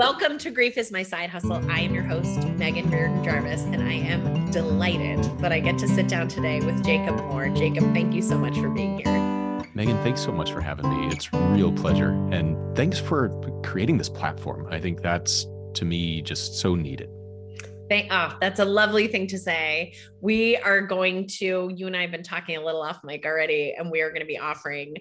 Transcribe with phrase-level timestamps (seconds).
[0.00, 1.60] Welcome to Grief is My Side Hustle.
[1.70, 5.86] I am your host, Megan Reardon Jarvis, and I am delighted that I get to
[5.86, 7.50] sit down today with Jacob Moore.
[7.50, 9.68] Jacob, thank you so much for being here.
[9.74, 11.08] Megan, thanks so much for having me.
[11.08, 12.12] It's real pleasure.
[12.32, 13.28] And thanks for
[13.62, 14.66] creating this platform.
[14.70, 17.10] I think that's to me just so needed.
[17.90, 19.92] Thank, oh, that's a lovely thing to say.
[20.22, 23.74] We are going to, you and I have been talking a little off mic already,
[23.76, 24.94] and we are going to be offering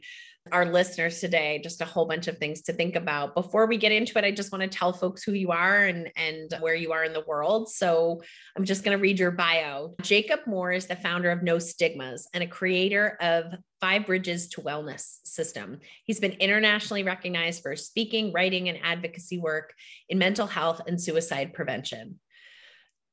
[0.51, 3.35] our listeners today just a whole bunch of things to think about.
[3.35, 6.11] Before we get into it, I just want to tell folks who you are and,
[6.15, 7.69] and where you are in the world.
[7.69, 8.21] So
[8.55, 9.95] I'm just going to read your bio.
[10.01, 14.61] Jacob Moore is the founder of No Stigmas and a creator of Five Bridges to
[14.61, 15.79] Wellness system.
[16.03, 19.73] He's been internationally recognized for speaking, writing, and advocacy work
[20.09, 22.19] in mental health and suicide prevention.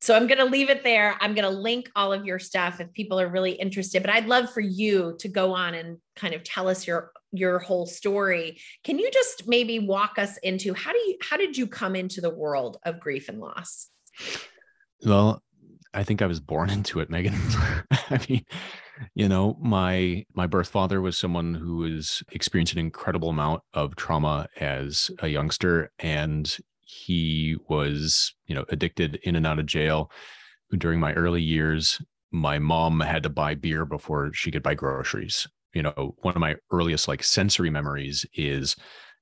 [0.00, 1.16] So I'm going to leave it there.
[1.20, 4.26] I'm going to link all of your stuff if people are really interested, but I'd
[4.26, 8.60] love for you to go on and kind of tell us your your whole story.
[8.84, 12.20] Can you just maybe walk us into how do you how did you come into
[12.20, 13.88] the world of grief and loss?
[15.04, 15.42] Well,
[15.92, 17.34] I think I was born into it, Megan.
[18.10, 18.44] I mean,
[19.14, 23.96] you know, my my birth father was someone who was experienced an incredible amount of
[23.96, 30.10] trauma as a youngster and he was, you know, addicted in and out of jail
[30.78, 32.00] during my early years.
[32.30, 35.48] My mom had to buy beer before she could buy groceries.
[35.76, 38.76] You know, one of my earliest like sensory memories is,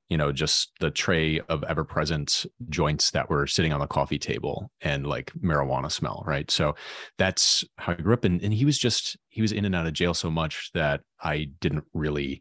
[0.09, 4.21] you know, just the tray of ever present joints that were sitting on the coffee
[4.21, 6.23] table and like marijuana smell.
[6.25, 6.49] Right.
[6.53, 6.77] So
[7.19, 8.25] that's how I grew up.
[8.25, 11.01] And, and he was just, he was in and out of jail so much that
[11.21, 12.41] I didn't really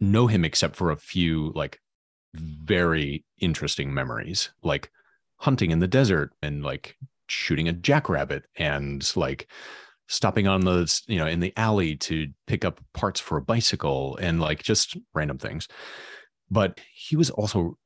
[0.00, 1.78] know him except for a few like
[2.34, 4.90] very interesting memories, like
[5.36, 6.96] hunting in the desert and like
[7.28, 9.48] shooting a jackrabbit and like
[10.06, 14.16] stopping on the you know in the alley to pick up parts for a bicycle
[14.20, 15.68] and like just random things.
[16.50, 17.78] But he was also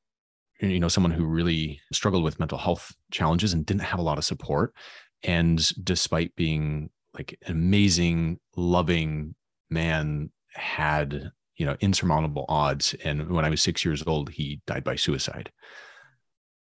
[0.60, 4.18] you know someone who really struggled with mental health challenges and didn't have a lot
[4.18, 4.74] of support.
[5.22, 9.34] And despite being like an amazing loving
[9.70, 12.94] man had you know insurmountable odds.
[13.04, 15.52] And when i was six years old he died by suicide.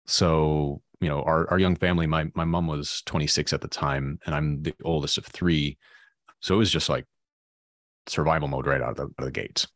[0.05, 4.19] So you know our, our young family my my mom was 26 at the time
[4.25, 5.77] and i'm the oldest of three.
[6.39, 7.05] So it was just like
[8.07, 9.67] survival mode right out of the, out of the gates.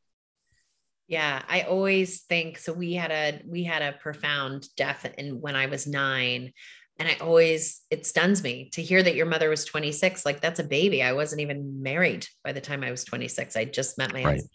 [1.07, 5.55] Yeah i always think so we had a we had a profound death in when
[5.55, 6.51] i was nine
[6.99, 10.59] and i always it stuns me to hear that your mother was 26 like that's
[10.59, 11.03] a baby.
[11.03, 14.35] I wasn't even married by the time i was 26 i just met my right.
[14.35, 14.51] husband.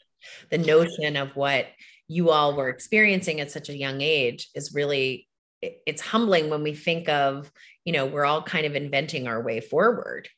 [0.50, 1.66] The notion of what
[2.08, 5.26] you all were experiencing at such a young age is really
[5.62, 7.52] it's humbling when we think of
[7.84, 10.28] you know we're all kind of inventing our way forward.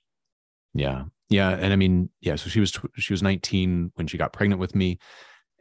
[0.74, 1.04] Yeah.
[1.30, 1.50] Yeah.
[1.50, 4.74] And i mean yeah so she was she was 19 when she got pregnant with
[4.74, 4.98] me.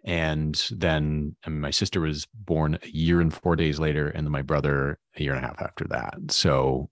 [0.06, 4.26] And then I mean, my sister was born a year and four days later and
[4.26, 6.16] then my brother a year and a half after that.
[6.30, 6.90] So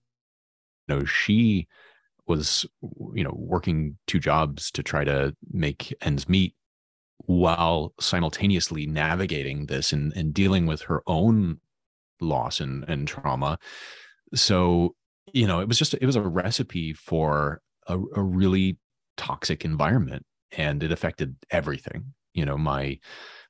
[0.88, 1.68] you know she
[2.26, 2.64] was
[3.14, 6.54] you know working two jobs to try to make ends meet
[7.26, 11.60] while simultaneously navigating this and, and dealing with her own
[12.22, 13.58] loss and, and trauma.
[14.34, 14.94] So,
[15.32, 18.78] you know, it was just, it was a recipe for a, a really
[19.16, 20.24] toxic environment
[20.56, 22.98] and it affected everything, you know, my,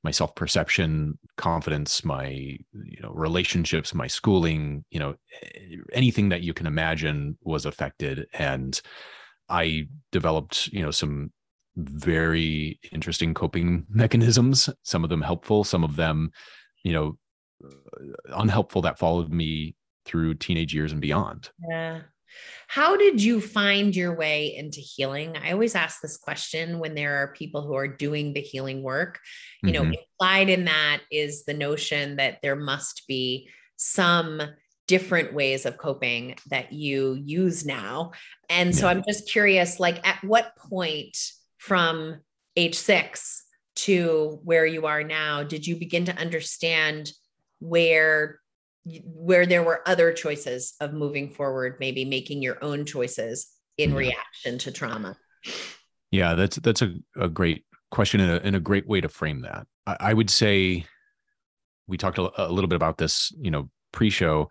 [0.05, 5.15] my self-perception confidence my you know relationships my schooling you know
[5.93, 8.81] anything that you can imagine was affected and
[9.49, 11.31] i developed you know some
[11.77, 16.31] very interesting coping mechanisms some of them helpful some of them
[16.85, 17.17] you know
[18.27, 19.75] unhelpful that followed me
[20.05, 21.51] through teenage years and beyond.
[21.69, 22.01] Yeah.
[22.67, 25.37] How did you find your way into healing?
[25.37, 29.21] I always ask this question when there are people who are doing the healing work.
[29.63, 29.95] You know mm-hmm.
[30.21, 34.41] implied in that is the notion that there must be some
[34.89, 38.13] different ways of coping that you use now.
[38.49, 41.17] And so i'm just curious like at what point
[41.59, 42.21] from
[42.57, 43.45] age six
[43.75, 47.11] to where you are now did you begin to understand
[47.63, 48.41] where
[49.05, 53.49] where there were other choices of moving forward maybe making your own choices
[53.79, 53.97] in yeah.
[53.97, 55.17] reaction to trauma
[56.11, 59.43] yeah that's that's a, a great question and a, and a great way to frame
[59.43, 60.85] that I, I would say
[61.87, 64.51] we talked a, a little bit about this you know pre-show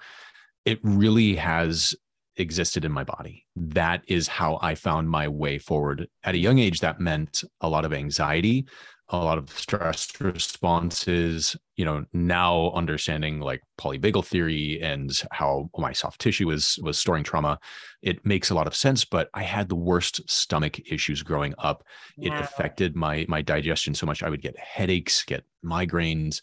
[0.65, 1.95] it really has
[2.37, 3.45] existed in my body.
[3.55, 6.07] That is how I found my way forward.
[6.23, 8.67] At a young age, that meant a lot of anxiety,
[9.11, 15.91] a lot of stress responses, you know, now understanding like polyvagal theory and how my
[15.91, 17.59] soft tissue was was storing trauma,
[18.01, 19.03] it makes a lot of sense.
[19.03, 21.83] But I had the worst stomach issues growing up.
[22.17, 24.23] It affected my my digestion so much.
[24.23, 26.41] I would get headaches, get migraines.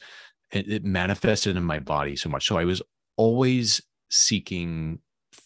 [0.53, 2.47] It, it manifested in my body so much.
[2.47, 2.83] So I was
[3.17, 3.81] always
[4.11, 5.01] seeking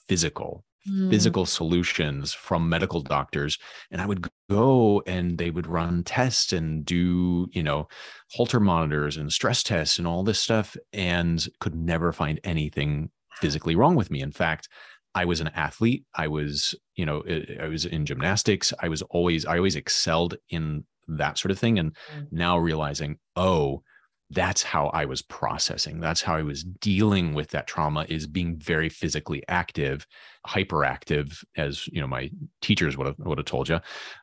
[0.08, 1.10] physical Mm.
[1.10, 3.56] physical solutions from medical doctors
[3.92, 7.86] and i would go and they would run tests and do you know
[8.32, 13.76] Holter monitors and stress tests and all this stuff and could never find anything physically
[13.76, 14.68] wrong with me in fact
[15.14, 17.22] i was an athlete i was you know
[17.62, 21.78] i was in gymnastics i was always i always excelled in that sort of thing
[21.78, 22.26] and Mm.
[22.32, 23.84] now realizing oh
[24.32, 26.00] that's how i was processing.
[26.00, 30.06] That's how i was dealing with that trauma is being very physically active
[30.46, 32.30] hyperactive as you know my
[32.60, 33.78] teachers would have would have told you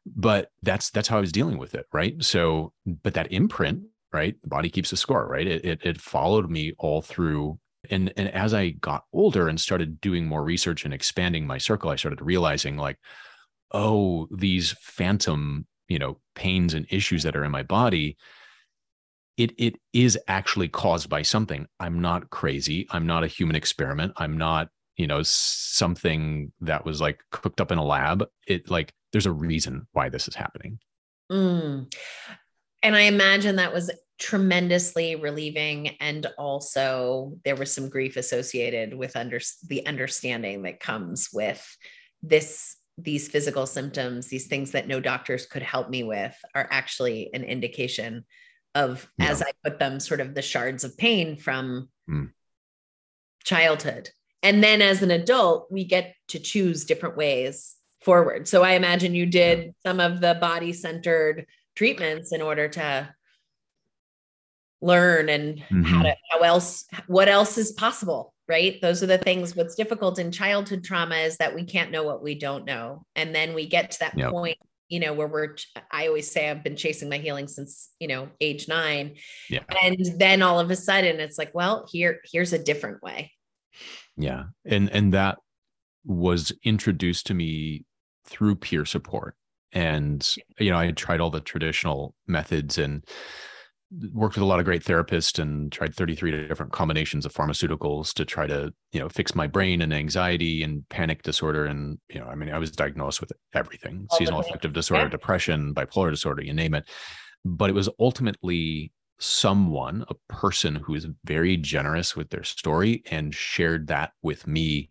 [0.06, 2.22] but that's that's how i was dealing with it right?
[2.24, 5.48] So but that imprint right the body keeps a score right?
[5.48, 7.60] It, it, it followed me all through.
[7.90, 11.90] And and as i got older and started doing more research and expanding my circle
[11.90, 12.98] i started realizing like
[13.72, 18.18] oh these phantom you know pains and issues that are in my body
[19.40, 24.12] it it is actually caused by something i'm not crazy i'm not a human experiment
[24.18, 28.94] i'm not you know something that was like cooked up in a lab it like
[29.12, 30.78] there's a reason why this is happening
[31.32, 31.94] Mm.
[32.82, 35.96] And I imagine that was tremendously relieving.
[36.00, 41.78] And also, there was some grief associated with under, the understanding that comes with
[42.22, 42.76] this.
[43.02, 47.46] These physical symptoms, these things that no doctors could help me with, are actually an
[47.46, 48.26] indication
[48.80, 49.30] of, Yeah.
[49.32, 52.32] as I put them, sort of the shards of pain from Mm.
[53.44, 54.10] childhood.
[54.42, 58.48] And then as an adult, we get to choose different ways forward.
[58.48, 61.46] So I imagine you did some of the body centered
[61.76, 63.14] treatments in order to
[64.82, 69.54] learn and how to how else what else is possible right those are the things
[69.54, 73.36] what's difficult in childhood trauma is that we can't know what we don't know and
[73.36, 74.32] then we get to that Yep.
[74.32, 74.58] point
[74.90, 75.56] you know where we're
[75.92, 79.16] i always say i've been chasing my healing since you know age 9
[79.50, 79.60] Yeah.
[79.82, 83.32] and then all of a sudden it's like well here here's a different way.
[84.18, 84.46] Yeah.
[84.66, 85.38] And and that
[86.06, 87.86] was introduced to me
[88.26, 89.36] through peer support.
[89.72, 90.28] And
[90.60, 93.06] you know i had tried all the traditional methods and
[94.14, 98.24] worked with a lot of great therapists and tried 33 different combinations of pharmaceuticals to
[98.24, 101.66] try to you know fix my brain and anxiety and panic disorder.
[101.66, 105.10] And you know i mean i was diagnosed with everything All seasonal affective disorder Yeah.
[105.10, 106.88] depression bipolar disorder you name it.
[107.46, 113.34] But it was ultimately someone a person who is very generous with their story and
[113.34, 114.90] shared that with me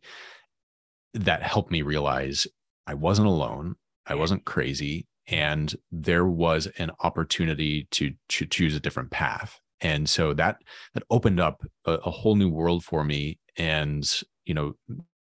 [1.15, 2.47] that helped me realize
[2.87, 3.77] i wasn't alone.
[4.07, 9.61] I wasn't crazy and there was an opportunity to, to choose a different path.
[9.81, 10.57] And so that
[10.95, 13.39] that opened up a, a whole new world for me.
[13.57, 14.09] And
[14.45, 14.75] you know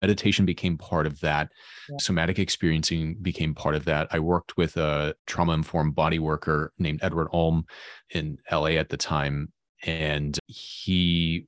[0.01, 1.49] meditation became part of that.
[1.89, 1.97] Yeah.
[1.99, 4.07] somatic experiencing became part of that.
[4.11, 7.65] I worked with a trauma informed body worker named edward olm
[8.09, 9.53] in la at the time.
[9.83, 11.47] And he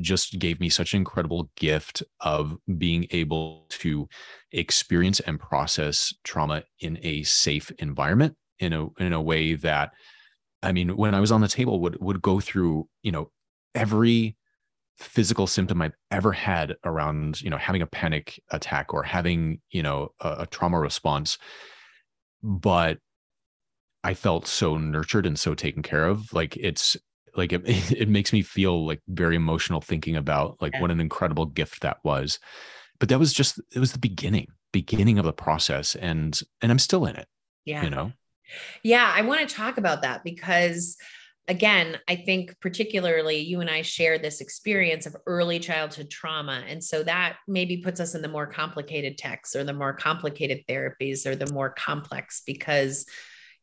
[0.00, 4.08] just gave me such an incredible gift of being able to
[4.52, 9.92] experience and process trauma in a safe environment in a in a way that
[10.62, 13.30] I mean when I was on the table would would go through you know
[13.74, 14.36] every
[14.96, 19.82] physical symptom I've ever had around you know having a panic attack or having you
[19.82, 21.38] know a, a trauma response.
[22.42, 22.98] But
[24.04, 26.32] I felt so nurtured and so taken care of.
[26.32, 26.96] Like it's
[27.36, 30.82] like it, it makes me feel like very emotional thinking about like Yeah.
[30.82, 32.38] what an incredible gift that was
[33.00, 36.78] but that was just it was the beginning beginning of the process and and i'm
[36.78, 37.26] still in it
[37.64, 38.12] yeah you know
[38.82, 40.96] Yeah, I want to talk about that because,
[41.48, 46.62] again, I think particularly you and I share this experience of early childhood trauma.
[46.68, 50.64] And so that maybe puts us in the more complicated texts or the more complicated
[50.68, 53.06] therapies or the more complex because.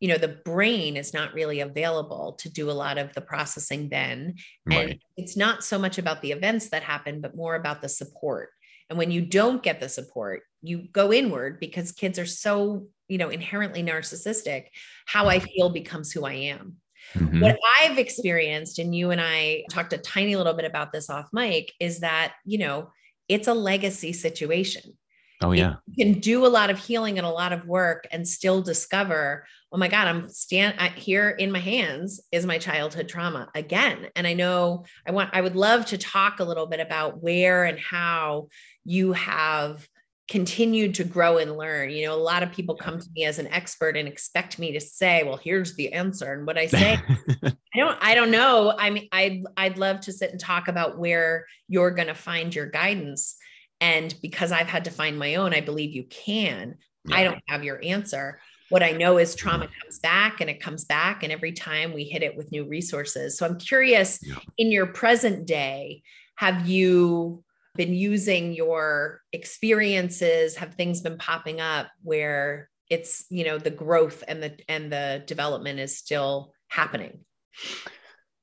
[0.01, 3.88] You know, the brain is not really available to do a lot of the processing
[3.88, 4.36] then.
[4.70, 7.88] And right it's not so much about the events that happen, but more about the
[7.88, 8.50] support.
[8.89, 13.17] And when you don't get the support, you go inward because kids are so, you
[13.17, 14.65] know, inherently narcissistic.
[15.05, 16.77] How I feel becomes who I am.
[17.13, 17.41] Mhm.
[17.41, 21.29] What I've experienced, and you and I talked a tiny little bit about this off
[21.31, 22.91] mic, is that, you know,
[23.27, 24.98] it's a legacy situation.
[25.41, 28.27] Oh yeah You can do a lot of healing and a lot of work and
[28.27, 33.07] still discover, oh my God, I'm stand I, here in my hands is my childhood
[33.07, 34.07] trauma again.
[34.15, 37.63] And I know I want, I would love to talk a little bit about where
[37.63, 38.50] and how
[38.83, 39.88] you have
[40.31, 41.89] continued to grow and learn.
[41.89, 44.71] You know, a lot of people come to me as an expert and expect me
[44.71, 46.31] to say, well, here's the answer.
[46.33, 47.00] And what I say,
[47.43, 48.74] I don't, I don't know.
[48.77, 52.55] I mean, I'd, I'd love to sit and talk about where you're going to find
[52.55, 53.36] your guidance.
[53.81, 56.75] And because I've had to find my own, I believe you can.
[57.11, 58.39] I don't have your answer.
[58.69, 61.23] What I know is trauma comes back and it comes back.
[61.23, 63.38] And every time we hit it with new resources.
[63.38, 64.35] So I'm curious Yeah.
[64.57, 66.03] in your present day,
[66.35, 67.43] have you
[67.75, 70.55] been using your experiences?
[70.57, 75.23] Have things been popping up where it's, you know, the growth and the and the
[75.25, 77.25] development is still happening?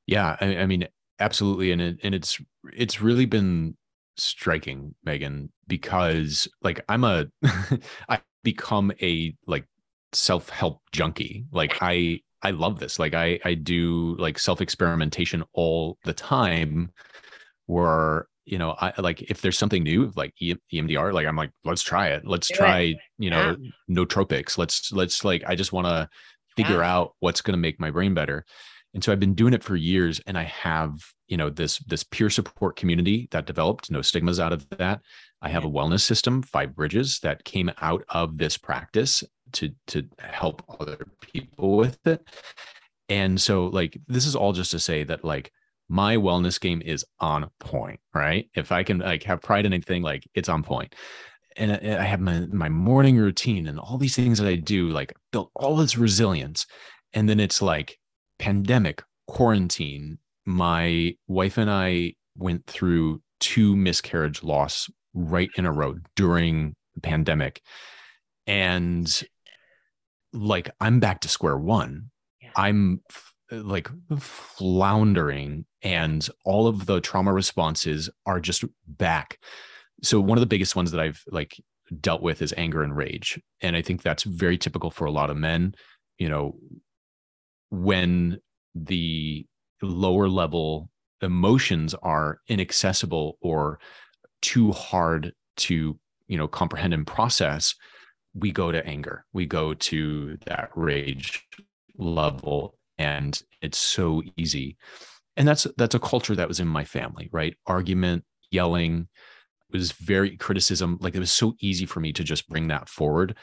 [0.07, 0.89] Yeah, I, I mean,
[1.21, 2.41] absolutely, and it, and it's
[2.73, 3.77] it's really been
[4.19, 7.27] striking, Megan, because like I'm a
[8.09, 9.67] I become a like
[10.13, 11.47] self-help junkie.
[11.53, 12.99] Like I I love this.
[12.99, 16.93] Like I I do like self-experimentation all the time
[17.67, 21.83] where you know I like if there's something new like EMDR like I'm like let's
[21.83, 22.27] try it.
[22.27, 22.97] Let's do try, it.
[23.19, 23.71] you know, yeah.
[23.91, 24.59] nootropics.
[24.59, 26.09] Let's let's like I just want to
[26.59, 26.93] figure yeah.
[26.93, 28.45] out what's going to make my brain better.
[28.95, 30.99] And so I've been doing it for years and I have,
[31.29, 35.01] you know, this this peer support community that developed, no stigmas out of that.
[35.41, 40.05] I have a wellness system, Five Bridges, that came out of this practice to to
[40.19, 42.27] help other people with it.
[43.09, 45.53] And so like this is all just to say that like
[45.89, 48.49] my wellness game is on point, right?
[48.55, 50.95] If I can like have pride in anything, like it's on point.
[51.57, 55.13] And I have my my morning routine and all these things that I do, like
[55.33, 56.67] built all this resilience.
[57.15, 57.99] And then it's like
[58.39, 60.19] pandemic, quarantine.
[60.49, 67.03] My wife and I went through two miscarriage loss right in a row during the
[67.03, 67.61] pandemic.
[68.47, 69.23] And
[70.33, 72.11] like I'm back to square one.
[72.41, 72.49] Yeah.
[72.57, 79.39] I'm f- like floundering and all of the trauma responses are just back.
[80.03, 81.61] So one of the biggest ones that I've like
[82.01, 83.39] dealt with is anger and rage.
[83.61, 85.75] And I think that's very typical for a lot of men,
[86.17, 86.57] you know,
[87.71, 88.39] when
[88.75, 89.45] the
[89.83, 90.91] lower level
[91.23, 93.79] emotions are inaccessible or
[94.41, 97.75] too hard to, you know, comprehend and process,
[98.35, 99.25] we go to anger.
[99.33, 101.45] We go to that rage
[101.97, 104.77] level and it's so easy.
[105.37, 107.57] And that's that's a culture that was in my family right?
[107.67, 109.09] Argument yelling
[109.71, 113.37] was very criticism like it was so easy for me to just bring that forward.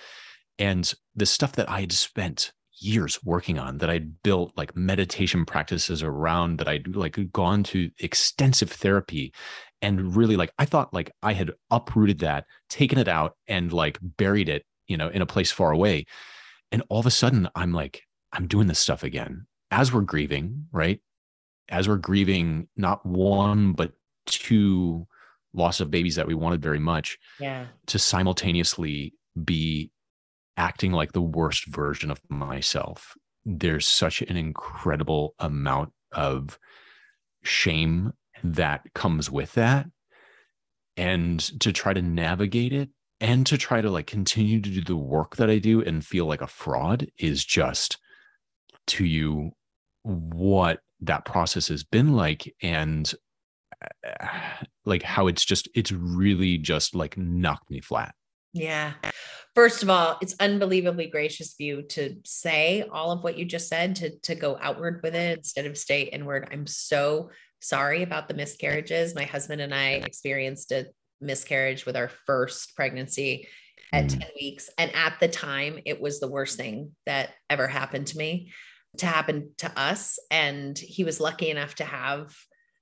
[0.57, 5.45] And the stuff that i had spent years working on that i'd built like meditation
[5.45, 9.33] practices around that i'd like gone to extensive therapy
[9.81, 13.97] and really like i thought like i had uprooted that taken it out and like
[14.01, 16.05] buried it you know, in a place far away.
[16.71, 20.67] And all of a sudden, I'm like, I'm doing this stuff again as we're grieving,
[20.71, 20.99] right?
[21.69, 23.93] As we're grieving not one, but
[24.25, 25.07] two
[25.53, 27.17] loss of babies that we wanted very much.
[27.39, 27.65] Yeah.
[27.87, 29.13] To simultaneously
[29.43, 29.91] be
[30.57, 33.15] acting like the worst version of myself.
[33.45, 36.57] There's such an incredible amount of
[37.43, 39.87] shame that comes with that.
[40.97, 44.95] And to try to navigate it and to try to like continue to do the
[44.95, 47.97] work that I do and feel like a fraud is just
[48.87, 49.51] to you
[50.03, 53.13] what that process has been like and
[53.83, 54.27] uh,
[54.85, 58.15] like how it's just it's really just like knocked me flat.
[58.55, 58.93] Yeah.
[59.53, 63.67] First of all, it's unbelievably gracious of you to say all of what you just
[63.67, 66.47] said to to go outward with it instead of stay inward.
[66.51, 69.15] I'm so sorry about the miscarriages.
[69.15, 70.87] My husband and I experienced a
[71.21, 73.47] miscarriage with our first pregnancy
[73.93, 74.19] at mm.
[74.19, 74.69] 10 weeks.
[74.77, 78.51] And at the time, it was the worst thing that ever happened to me
[78.97, 80.19] to happen to us.
[80.31, 82.35] And he was lucky enough to have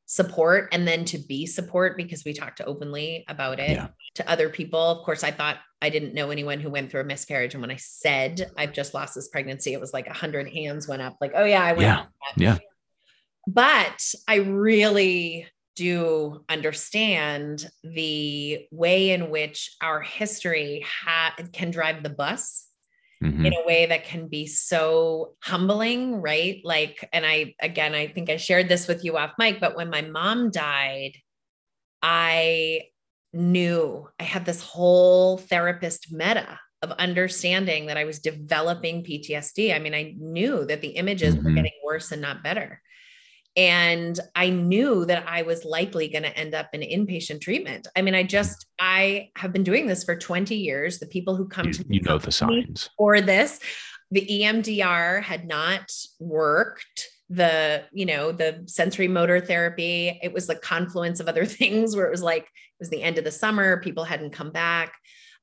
[0.06, 3.88] support and then to be support because we talked openly about it yeah.
[4.16, 4.80] to other people.
[4.80, 7.54] Of course, I thought I didn't know anyone who went through a miscarriage.
[7.54, 10.88] And when I said I've just lost this pregnancy, it was like a hundred hands
[10.88, 11.82] went up, like, oh yeah, I went.
[11.82, 12.06] Yeah.
[12.38, 12.58] Yeah.
[13.48, 22.10] But I really do understand the way in which our history ha- can drive the
[22.10, 22.68] bus
[23.24, 23.46] mm-hmm.
[23.46, 26.62] in a way that can be so humbling, right?
[26.64, 29.90] Like, and I, again, I think I shared this with you off mic, but when
[29.90, 31.14] my mom died,
[32.02, 32.82] I
[33.32, 39.74] knew I had this whole therapist meta of understanding that I was developing PTSD.
[39.74, 41.46] I mean, I knew that the images mm-hmm.
[41.46, 42.82] were getting worse and not better.
[43.56, 47.88] And I knew that I was likely going to end up in inpatient treatment.
[47.96, 51.00] I mean, I just, I have been doing this for 20 years.
[51.00, 53.60] The people who come you, to you know the signs for this,
[54.10, 57.10] the EMDR had not worked.
[57.30, 62.08] The, you know, the sensory motor therapy, it was the confluence of other things where
[62.08, 64.94] it was like, it was the end of the summer, people hadn't come back.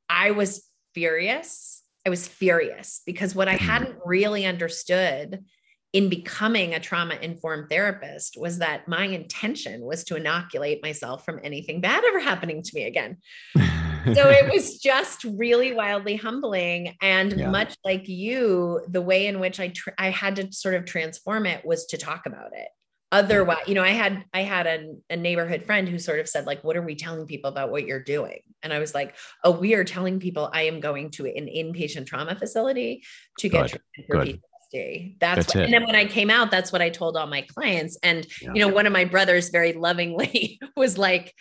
[0.09, 1.83] I was furious.
[2.05, 3.61] I was furious because what I mm.
[3.61, 5.45] hadn't really understood
[5.93, 11.41] in becoming a trauma informed therapist was that my intention was to inoculate myself from
[11.43, 13.17] anything bad ever happening to me again.
[13.57, 17.51] so it was just really wildly humbling and yeah.
[17.51, 21.45] much like you the way in which I tr- I had to sort of transform
[21.47, 22.69] it was to talk about it.
[23.13, 26.47] otherwise you know i had i had a, a, neighborhood friend who sort of said
[26.47, 29.51] like what are we telling people about what you're doing and i was like oh
[29.51, 33.03] we are telling people i am going to an inpatient trauma facility
[33.41, 33.71] to get Good.
[33.71, 34.41] treatment for Good.
[34.73, 35.19] PTSD.
[35.21, 35.65] That's, That's what, it.
[35.67, 37.99] and then when I came out, that's what I told all my clients.
[38.03, 38.53] And Yeah.
[38.55, 41.35] you know, one of my brothers very lovingly was like,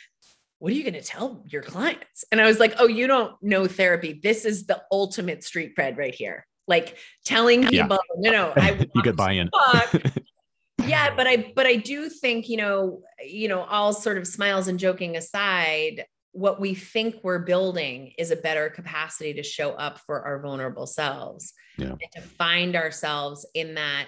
[0.60, 2.26] what are you going to tell your clients?
[2.32, 4.20] And I was like, oh, you don't know therapy.
[4.22, 6.46] This is the ultimate street cred right here.
[6.68, 7.84] Like telling Yeah.
[7.84, 9.50] people, no, no, I you get buy-in.
[10.88, 14.70] yeah but i but i do think you know you know all sort of smiles
[14.70, 20.00] and joking aside what we think we're building is a better capacity to show up
[20.00, 21.90] for our vulnerable selves Yeah.
[21.90, 24.08] and to find ourselves in that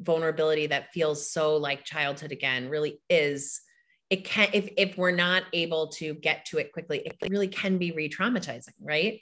[0.00, 3.60] vulnerability that feels so like childhood again really is
[4.08, 7.76] it can if if we're not able to get to it quickly it really can
[7.76, 9.20] be re-traumatizing right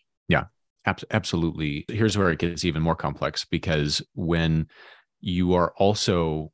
[0.84, 1.84] Abs- absolutely.
[1.88, 4.66] Here's where it gets even more complex because when
[5.20, 6.50] you are also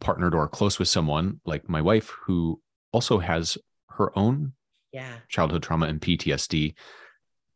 [0.00, 2.60] partnered or close with someone like my wife who
[2.92, 3.58] also has
[3.90, 4.52] her own
[4.94, 6.74] yeah childhood trauma and PTSD,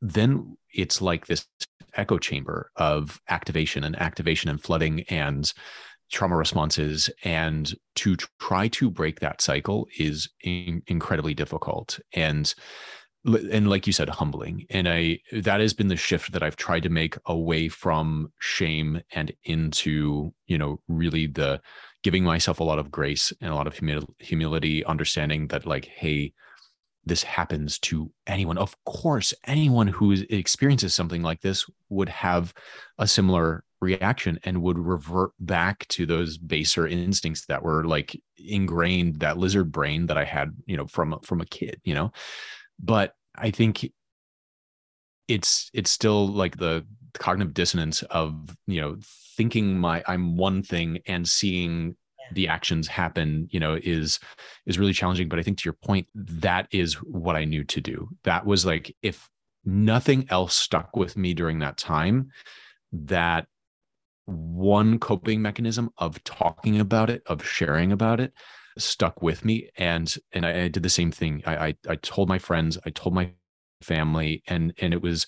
[0.03, 1.47] then it's like this
[1.95, 5.53] echo chamber of activation and activation and flooding and
[6.11, 7.09] trauma responses.
[7.23, 11.99] And to try to break that cycle is in- incredibly difficult.
[12.13, 12.53] And
[13.25, 16.85] and like you said humbling and i that has been the shift that i've tried
[16.85, 21.61] to make away from shame and into you know really the
[22.05, 25.87] giving myself a lot of grace and a lot of humil- humility understanding that like
[25.87, 26.33] hey
[27.09, 32.53] this happens to anyone of course anyone who experiences something like this would have
[32.99, 39.21] a similar reaction and would revert back to those baser instincts that were like ingrained
[39.21, 42.11] that lizard brain that i had you know from from a kid you know
[42.79, 43.91] but i think
[45.29, 46.85] it's it's still like the
[47.15, 48.97] cognitive dissonance of you know
[49.37, 51.97] thinking my i'm one thing and seeing.
[52.33, 54.19] The actions happen you know is
[54.67, 55.29] is really challenging.
[55.29, 58.09] But i think to your point that is what i knew to do.
[58.25, 59.29] That was like if
[59.65, 62.31] nothing else stuck with me during that time
[62.93, 63.47] that
[64.25, 68.33] one coping mechanism of talking about it of sharing about it
[68.79, 69.71] stuck with me.
[69.77, 71.43] And and I, I did the same thing.
[71.47, 73.31] I, I I told my friends I told my
[73.83, 75.27] family and and it was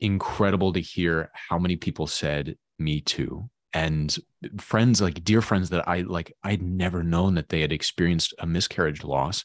[0.00, 4.16] incredible to hear how many people said me too and
[4.58, 8.46] friends like dear friends that I like I'd never known that they had experienced a
[8.46, 9.44] miscarriage loss.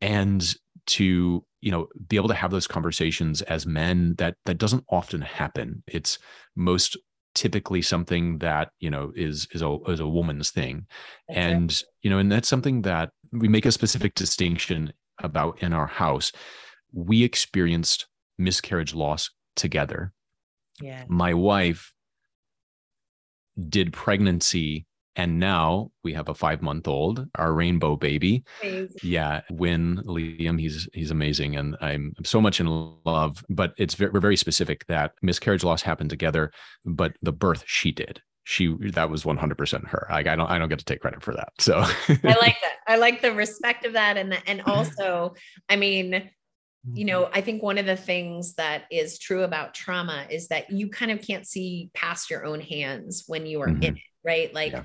[0.00, 0.42] And
[0.84, 5.20] to you know be able to have those conversations as men that that doesn't often
[5.20, 5.82] happen.
[5.86, 6.18] It's
[6.56, 6.96] most
[7.34, 10.86] typically something that you know is is a is a woman's thing.
[11.28, 15.86] And you know and that's something that we make a specific distinction about in our
[15.86, 16.32] house.
[16.92, 18.06] We experienced
[18.38, 20.12] miscarriage loss together.
[20.80, 21.04] Yeah.
[21.06, 21.91] My wife
[23.68, 28.96] did pregnancy and now we have a 5 month old our rainbow baby Amazing.
[29.02, 34.10] yeah win liam he's he's amazing and i'm so much in love but it's very,
[34.10, 36.50] we're very specific that miscarriage loss happened together
[36.84, 40.68] but the birth she did she that was 100% her like i don't i don't
[40.68, 42.72] get to take credit for that so I like that.
[42.86, 44.16] I like the respect of that.
[44.16, 45.34] And, and also,
[45.68, 46.30] I mean,
[46.94, 50.70] you know, I think one of the things that is true about trauma is that
[50.70, 53.84] you kind of can't see past your own hands when you are in Mhm.
[53.84, 54.52] it, right?
[54.52, 54.84] Like, Yeah.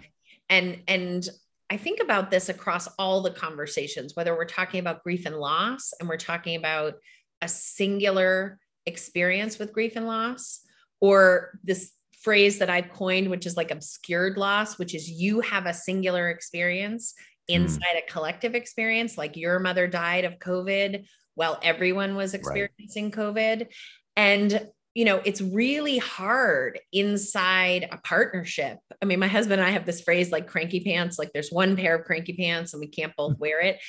[0.49, 1.27] and, and,
[1.69, 5.91] I think about this across all the conversations, whether we're talking about grief and loss
[5.99, 6.93] and we're talking about
[7.41, 10.61] a singular experience with grief and loss,
[11.01, 15.65] or this phrase that I've coined, which is like obscured loss, which is you have
[15.65, 17.15] a singular experience
[17.49, 21.05] inside a collective experience, like your mother died of COVID
[21.37, 23.67] while everyone was experiencing COVID.
[24.15, 28.79] And, you know, it's really hard inside a partnership.
[29.03, 31.75] I mean, my husband and I have this phrase like cranky pants, like there's one
[31.77, 33.79] pair of cranky pants and we can't both wear it.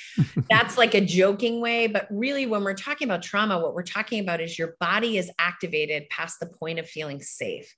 [0.47, 1.87] That's like a joking way.
[1.87, 5.31] But really, when we're talking about trauma, what we're talking about is your body is
[5.39, 7.75] activated past the point of feeling safe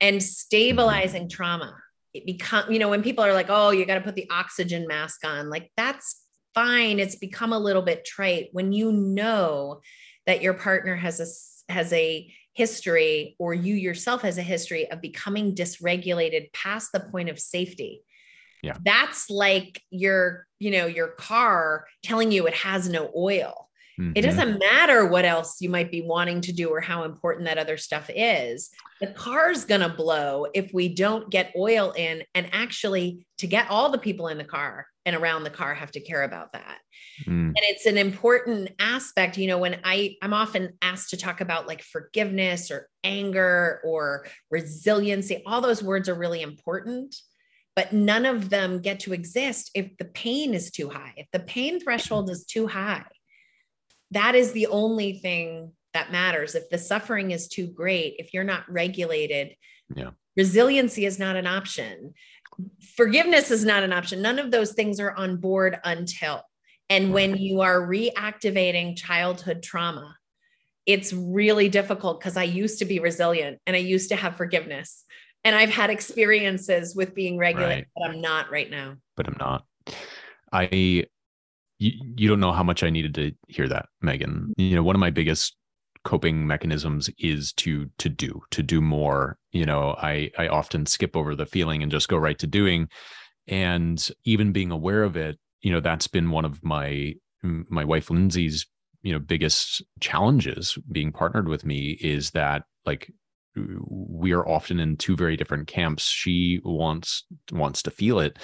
[0.00, 0.20] and mm-hmm.
[0.20, 1.76] stabilizing trauma
[2.12, 4.86] it become you know when people are like oh you got to put the oxygen
[4.88, 6.19] mask on like that's
[6.54, 9.80] fine it's become a little bit trite when you know
[10.26, 15.00] that your partner has a has a history or you yourself has a history of
[15.00, 18.02] becoming dysregulated past the point of safety
[18.62, 18.76] Yeah.
[18.84, 24.22] that's like your you know your car telling you it has no oil it Mhm.
[24.22, 27.76] doesn't matter what else you might be wanting to do or how important that other
[27.76, 28.70] stuff is.
[28.98, 32.24] The car's going to blow if we don't get oil in.
[32.34, 35.90] And actually, to get all the people in the car and around the car have
[35.92, 36.78] to care about that.
[37.26, 37.48] Mm.
[37.48, 39.38] And it's an important aspect.
[39.38, 44.26] You know, when I, I'm often asked to talk about like forgiveness or anger or
[44.50, 47.14] resiliency, all those words are really important.
[47.76, 51.14] but none of them get to exist if the pain is too high.
[51.16, 53.04] If the pain threshold is too high,
[54.10, 56.54] that is the only thing that matters.
[56.54, 59.54] If the suffering is too great, if you're not regulated,
[59.94, 60.10] yeah.
[60.36, 62.12] resiliency is not an option.
[62.96, 64.22] Forgiveness is not an option.
[64.22, 66.42] None of those things are on board until.
[66.88, 70.16] And when you are reactivating childhood trauma,
[70.86, 75.04] it's really difficult because I used to be resilient and I used to have forgiveness.
[75.44, 77.86] And I've had experiences with being regulated, right.
[77.96, 78.96] but I'm not right now.
[79.16, 79.64] But I'm not.
[80.52, 81.06] I
[81.80, 84.52] you, you don't know how much I needed to hear that, Megan.
[84.56, 85.56] You know, one of my biggest
[86.04, 89.38] coping mechanisms is to to do to do more.
[89.52, 92.88] You know i i often skip over the feeling and just go right to doing.
[93.48, 98.10] And even being aware of it you know that's been one of my my wife
[98.10, 98.66] lindsay's
[99.02, 103.10] you know biggest challenges being partnered with me is that like
[103.56, 106.04] we are often in two very different camps.
[106.04, 108.38] She wants wants to feel it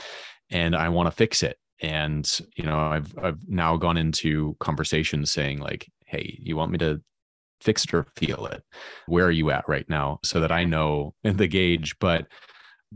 [0.51, 1.59] and i want to fix it.
[1.81, 6.79] And you know i've i've now gone into conversations saying like hey you want me
[6.79, 7.03] to
[7.61, 8.62] fix it or feel it?
[9.07, 10.19] Where are you at right now?
[10.25, 12.27] So that i know the gauge but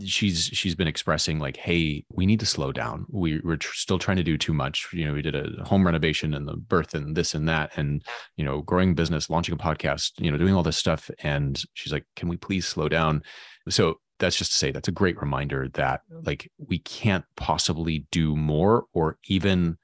[0.04, 3.06] she's she's been expressing like hey we need to slow down.
[3.10, 4.88] We, we're tr- still trying to do too much.
[4.92, 8.02] You know we did a home renovation and the birth and this and that and
[8.36, 11.10] you know growing business launching a podcast you know doing all this stuff.
[11.22, 13.22] And she's like can we please slow down?
[13.68, 18.36] So that's just to say that's a great reminder that like we can't possibly do
[18.36, 19.76] more or even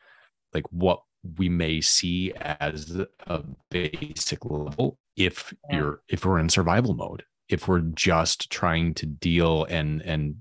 [0.54, 1.00] like what
[1.38, 5.76] we may see as a basic level if yeah.
[5.76, 10.36] you're if we're in survival mode if we're just trying to deal and and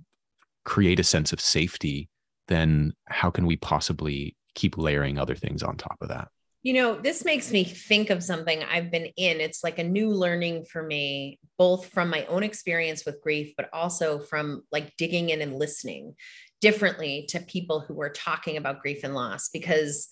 [0.63, 2.09] create a sense of safety
[2.47, 6.27] then how can we possibly keep layering other things on top of that
[6.63, 10.09] you know this makes me think of something i've been in it's like a new
[10.09, 15.29] learning for me both from my own experience with grief but also from like digging
[15.29, 16.15] in and listening
[16.61, 20.07] differently to people who are talking about grief and loss because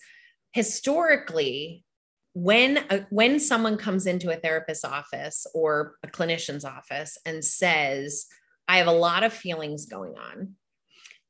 [0.54, 1.84] historically
[2.32, 8.26] when a, when someone comes into a therapist's office or a clinician's office and says
[8.68, 10.54] i have a lot of feelings going on.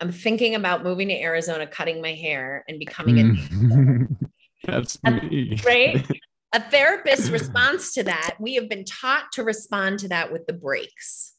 [0.00, 4.04] I'm thinking about moving to arizona cutting my hair and becoming a hmm.
[4.64, 5.58] that's me.
[5.64, 6.06] right?
[6.52, 10.52] A therapist's response to that we have been taught to respond to that with the
[10.52, 11.33] brakes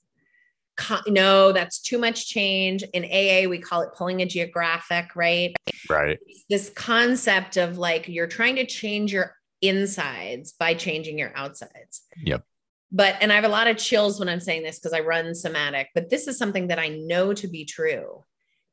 [1.07, 2.83] no, that's too much change.
[2.93, 5.55] In AA, we call it pulling a geographic, right?
[5.89, 6.19] Right.
[6.49, 12.01] This concept of like you're trying to change your insides by changing your outsides.
[12.23, 12.43] Yep.
[12.91, 15.33] But, and I have a lot of chills when I'm saying this because I run
[15.35, 18.23] somatic, but this is something that I know to be true.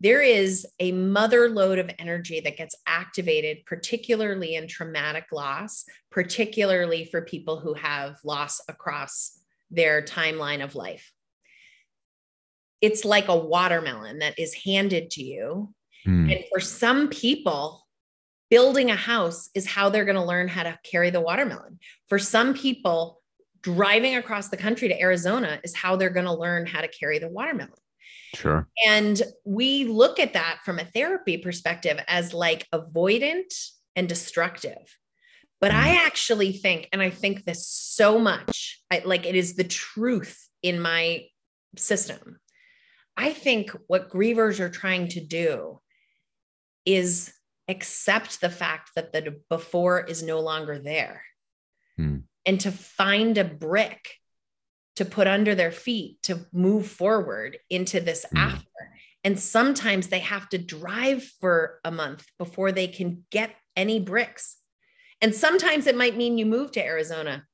[0.00, 7.04] There is a mother lode of energy that gets activated, particularly in traumatic loss, particularly
[7.04, 9.38] for people who have loss across
[9.70, 11.12] their timeline of life.
[12.82, 15.72] It's like a watermelon that is handed to you.
[16.06, 16.34] Mm.
[16.34, 17.86] And for some people,
[18.50, 21.78] building a house is how they're going to learn how to carry the watermelon.
[22.08, 23.22] For some people,
[23.62, 27.18] driving across the country to Arizona is how they're going to learn how to carry
[27.18, 27.72] the watermelon.
[28.34, 28.68] Sure.
[28.86, 33.54] And we look at that from a therapy perspective as like avoidant
[33.94, 34.98] and destructive.
[35.60, 36.06] But I mm.
[36.06, 40.80] actually think, and I think this so much, I, like it is the truth in
[40.80, 41.26] my
[41.76, 42.38] system.
[43.16, 45.80] I think what grievers are trying to do
[46.84, 47.32] is
[47.68, 51.22] accept the fact that the before is no longer there
[51.96, 52.18] hmm.
[52.44, 54.14] and to find a brick
[54.96, 58.36] to put under their feet to move forward into this hmm.
[58.36, 58.68] after.
[59.24, 64.56] And sometimes they have to drive for a month before they can get any bricks.
[65.20, 67.44] And sometimes it might mean you move to Arizona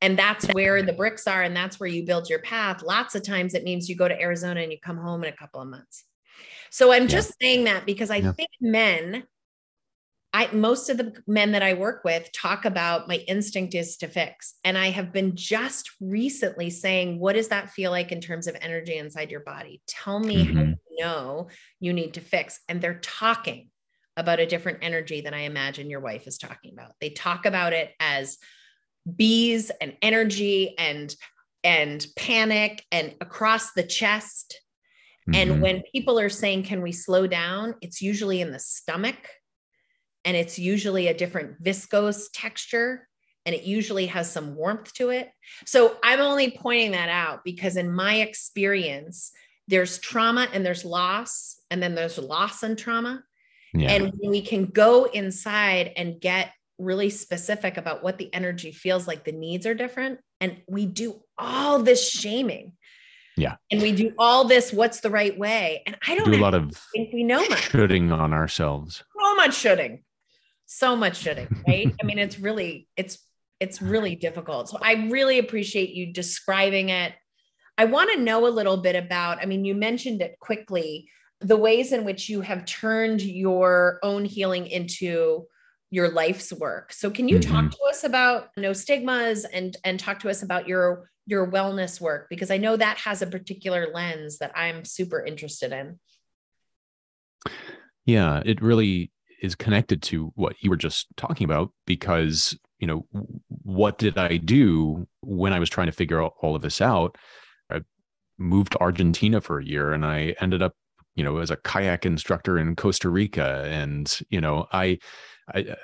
[0.00, 2.82] and that's where the bricks are and that's where you build your path.
[2.82, 5.36] Lots of times it means you go to Arizona and you come home in a
[5.36, 6.04] couple of months.
[6.70, 8.32] So I'm just saying that because I yeah.
[8.32, 9.24] think men
[10.32, 14.08] I most of the men that I work with talk about my instinct is to
[14.08, 14.54] fix.
[14.62, 18.56] And I have been just recently saying, what does that feel like in terms of
[18.60, 19.80] energy inside your body?
[19.86, 20.56] Tell me mm-hmm.
[20.56, 21.48] how you know
[21.80, 22.60] you need to fix.
[22.68, 23.70] And they're talking
[24.18, 26.92] about a different energy than I imagine your wife is talking about.
[27.00, 28.36] They talk about it as
[29.16, 31.14] bees and energy and
[31.64, 34.60] and panic and across the chest.
[35.28, 35.34] Mm-hmm.
[35.34, 37.74] And when people are saying, can we slow down?
[37.82, 39.16] It's usually in the stomach
[40.24, 43.08] and it's usually a different viscose texture
[43.44, 45.30] and it usually has some warmth to it.
[45.64, 49.32] So I'm only pointing that out because in my experience,
[49.68, 53.22] there's trauma and there's loss, and then there's loss and trauma.
[53.72, 53.90] Yeah.
[53.90, 59.24] And we can go inside and get really specific about what the energy feels like,
[59.24, 60.20] the needs are different.
[60.40, 62.74] And we do all this shaming
[63.38, 63.56] Yeah.
[63.70, 65.82] And we do all this, what's the right way?
[65.86, 67.70] And I don't do a lot of think we know much.
[67.70, 69.04] shooting on ourselves.
[69.18, 70.02] So much shooting.
[70.66, 71.94] So much shooting, right?
[72.00, 73.18] I mean, it's really, it's
[73.60, 74.68] it's really difficult.
[74.68, 77.12] So I really appreciate you describing it.
[77.76, 81.08] I want to know a little bit about, I mean, you mentioned it quickly,
[81.40, 85.46] the ways in which you have turned your own healing into
[85.90, 86.92] your life's work.
[86.92, 87.52] So can you mm-hmm.
[87.52, 92.00] talk to us about no stigmas and and talk to us about your your wellness
[92.00, 95.98] work because I know that has a particular lens that I'm super interested in.
[98.06, 103.06] Yeah, it really is connected to what you were just talking about because, you know,
[103.48, 107.16] what did I do when I was trying to figure all of this out?
[107.70, 107.82] I
[108.38, 110.74] moved to Argentina for a year and I ended up
[111.18, 114.98] you know as a kayak instructor in Costa Rica and you know I
[115.52, 115.74] I uh,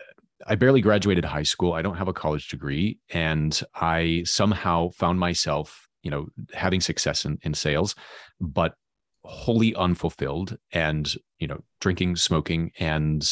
[0.47, 1.73] I barely graduated high school.
[1.73, 2.99] I don't have a college degree.
[3.11, 7.94] And I somehow found myself, you know, having success in, in sales,
[8.40, 8.75] but
[9.23, 13.27] wholly unfulfilled and, you know, drinking, smoking, and,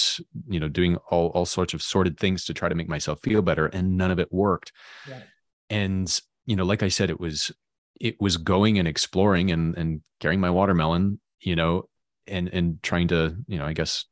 [0.49, 3.43] you know, doing all, all sorts of sordid things to try to make myself feel
[3.43, 3.67] better.
[3.67, 4.73] And none of it worked.
[5.11, 5.25] Right.
[5.69, 7.53] And, you know, like I said, it was,
[8.01, 11.89] it was going and exploring and, and carrying my watermelon, you know,
[12.27, 14.05] and, and trying to, you know, I guess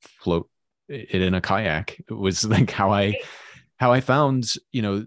[0.00, 0.48] float
[0.90, 3.14] it in a kayak it was like how i
[3.76, 5.04] how i found you know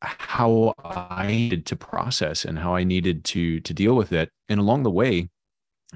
[0.00, 4.30] how i needed to process and how i needed to to deal with it.
[4.48, 5.28] And along the way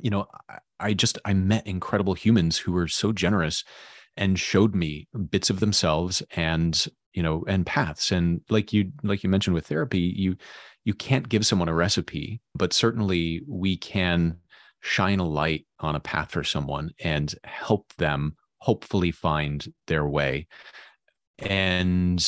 [0.02, 0.26] you know
[0.80, 3.64] i just i met incredible humans who were so generous
[4.16, 8.12] and showed me bits of themselves and you know and paths.
[8.12, 10.36] And like you like you mentioned with therapy you
[10.84, 14.36] you can't give someone a recipe but certainly we can
[14.80, 20.46] shine a light on a path for someone and help them hopefully find their way.
[21.38, 22.22] And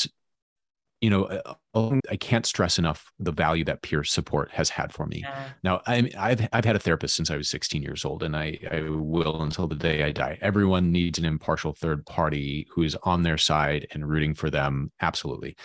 [1.01, 5.05] you know, uh, I can't stress enough the value that peer support has had for
[5.05, 5.21] me.
[5.23, 5.49] Yeah.
[5.63, 8.59] Now, I have I've had a therapist since I was 16 years old, and I,
[8.69, 10.37] I will until the day I die.
[10.41, 14.91] Everyone needs an impartial third party who is on their side and rooting for them,
[15.01, 15.55] absolutely.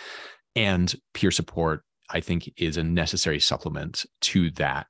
[0.55, 4.87] And peer support, I think, is a necessary supplement to that.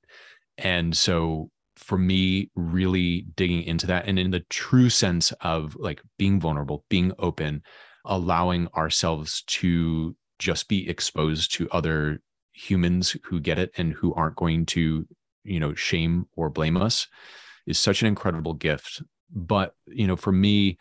[0.59, 6.01] And so, for me really digging into that and in the true sense of like
[6.17, 7.61] being vulnerable being open
[8.05, 12.21] allowing ourselves to just be exposed to other
[12.53, 15.05] humans who get it and who aren't going to
[15.43, 17.07] you know shame or blame us
[17.67, 19.01] is such an incredible gift.
[19.33, 20.77] But you know for me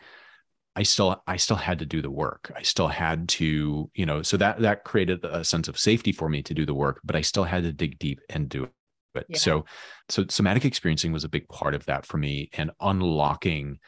[0.76, 2.52] i still i still had to do the work.
[2.54, 6.28] I still had to you know so that that created a sense of safety for
[6.28, 8.68] me to do the work but i still had to dig deep and do
[9.16, 9.26] it.
[9.28, 9.38] Yeah.
[9.38, 9.64] So,
[10.08, 13.78] so somatic experiencing was a big part of that for me, and unlocking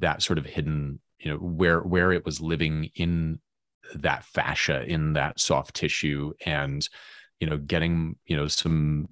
[0.00, 3.40] that sort of hidden, you know, where where it was living in
[3.94, 6.88] that fascia, in that soft tissue, and
[7.40, 9.08] you know, getting you know some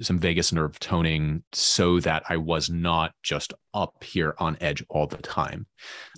[0.00, 5.06] some vagus nerve toning so that I was not just up here on edge all
[5.06, 5.66] the time.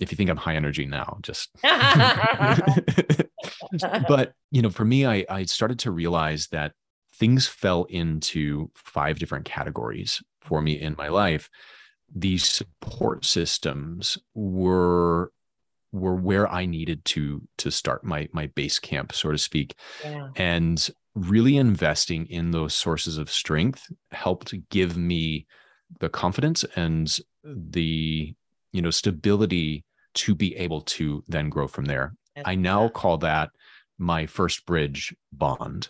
[0.01, 1.49] If you think I'm high energy now, just
[4.07, 6.73] but you know, for me, I I started to realize that
[7.19, 11.49] things fell into five different categories for me in my life.
[12.13, 15.31] These support systems were
[15.91, 19.75] were where I needed to to start my my base camp, so to speak.
[20.03, 20.29] Yeah.
[20.35, 25.45] And really investing in those sources of strength helped give me
[25.99, 28.33] the confidence and the
[28.71, 32.15] you know stability to be able to then grow from there.
[32.45, 33.49] I now call that
[33.97, 35.89] my first bridge bond.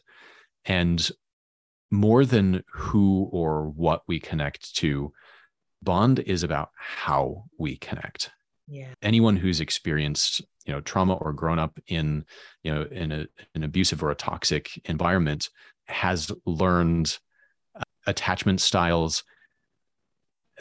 [0.69, 1.11] And
[1.91, 5.11] more than who or what we connect to,
[5.81, 8.29] bond is about how we connect.
[8.67, 8.93] Yeah.
[9.01, 12.23] Anyone who's experienced, you know, trauma or grown up in,
[12.61, 15.49] you know, in a, an abusive or a toxic environment
[15.87, 17.17] has learned
[17.75, 19.23] uh, attachment styles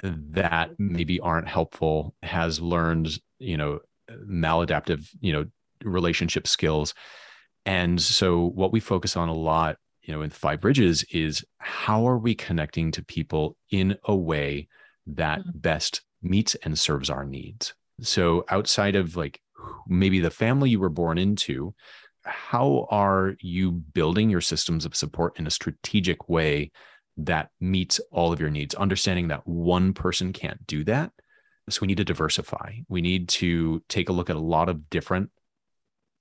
[0.03, 5.45] that maybe aren't helpful, has learned, you know, maladaptive, you know,
[5.85, 6.95] relationship skills.
[7.67, 9.77] And so what we focus on a lot
[10.09, 14.67] you know in five bridges is how are we connecting to people in a way
[15.07, 15.51] that mm-hmm.
[15.55, 17.75] best meets and serves our needs?
[18.01, 19.39] So outside of like
[19.87, 21.75] maybe the family you were born into
[22.25, 26.73] how are you building your systems of support in a strategic way
[27.19, 28.75] that meets all of your needs?
[28.75, 31.13] Understanding that one person can't do that.
[31.69, 32.77] So we need to diversify.
[32.89, 35.31] We need to take a look at a lot of different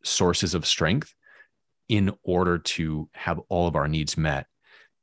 [0.04, 1.14] sources of strength
[1.90, 4.48] in order to have all of our needs met.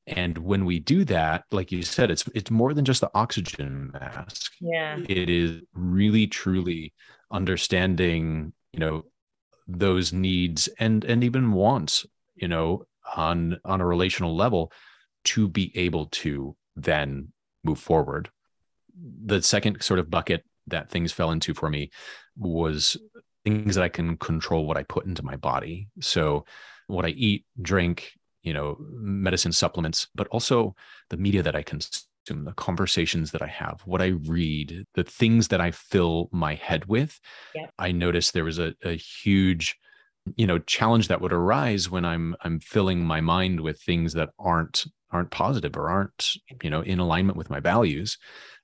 [0.06, 3.90] And when we do that, like you said, it's it's more than just the oxygen
[3.92, 4.52] mask.
[4.60, 4.98] Yeah.
[5.08, 6.92] It is really truly
[7.30, 9.04] understanding, you know,
[9.66, 12.84] those needs and and even wants, you know,
[13.16, 14.70] on on a relational level
[15.24, 18.28] to be able to then move forward.
[19.24, 21.90] The second sort of bucket that things fell into for me
[22.36, 22.96] was
[23.44, 25.88] things that I can control what I put into my body.
[26.00, 26.44] So,
[26.86, 30.74] what I eat, drink, you know, medicine supplements, but also
[31.10, 35.48] the media that I consume, the conversations that I have, what I read, the things
[35.48, 37.18] that I fill my head with.
[37.54, 37.72] Yep.
[37.78, 39.76] I noticed there was a, a huge
[40.36, 44.30] you know challenge that would arise when i'm i'm filling my mind with things that
[44.38, 48.18] aren't aren't positive or aren't you know in alignment with my values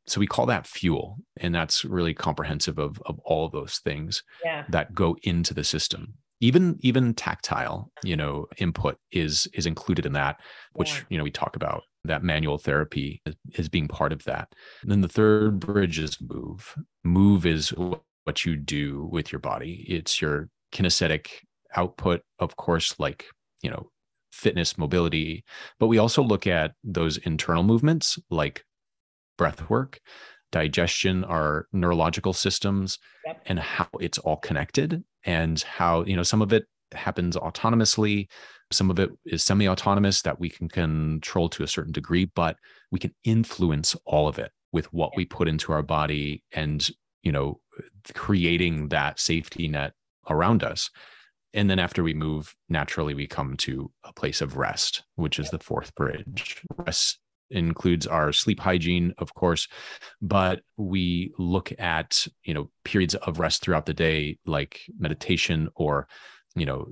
[0.06, 4.22] so we call that fuel and that's really comprehensive of of all of those things
[4.44, 4.64] yeah.
[4.68, 10.12] that go into the system even even tactile you know input is is included in
[10.12, 10.40] that
[10.72, 11.02] which yeah.
[11.10, 13.22] you know we talk about that manual therapy
[13.54, 14.48] is being part of that.
[14.82, 16.74] And then the third bridge is move.
[17.04, 17.70] Move is
[18.24, 19.84] what you do with your body.
[19.88, 21.28] It's your kinesthetic
[21.76, 23.26] output of course like
[23.62, 23.90] you know
[24.32, 25.44] fitness mobility.
[25.78, 28.64] But we also look at those internal movements like
[29.36, 30.00] breath work
[30.52, 33.40] digestion our neurological systems yep.
[33.46, 38.26] and how it's all connected and how you know some of it happens autonomously
[38.72, 42.56] some of it is semi-autonomous that we can control to a certain degree but
[42.90, 46.90] we can influence all of it with what we put into our body and
[47.22, 47.60] you know
[48.14, 49.92] creating that safety net
[50.28, 50.90] around us.
[51.52, 55.50] And then after we move naturally we come to a place of rest which is
[55.50, 57.18] the fourth bridge rest
[57.50, 59.68] includes our sleep hygiene of course
[60.22, 66.06] but we look at you know periods of rest throughout the day like meditation or
[66.56, 66.86] you know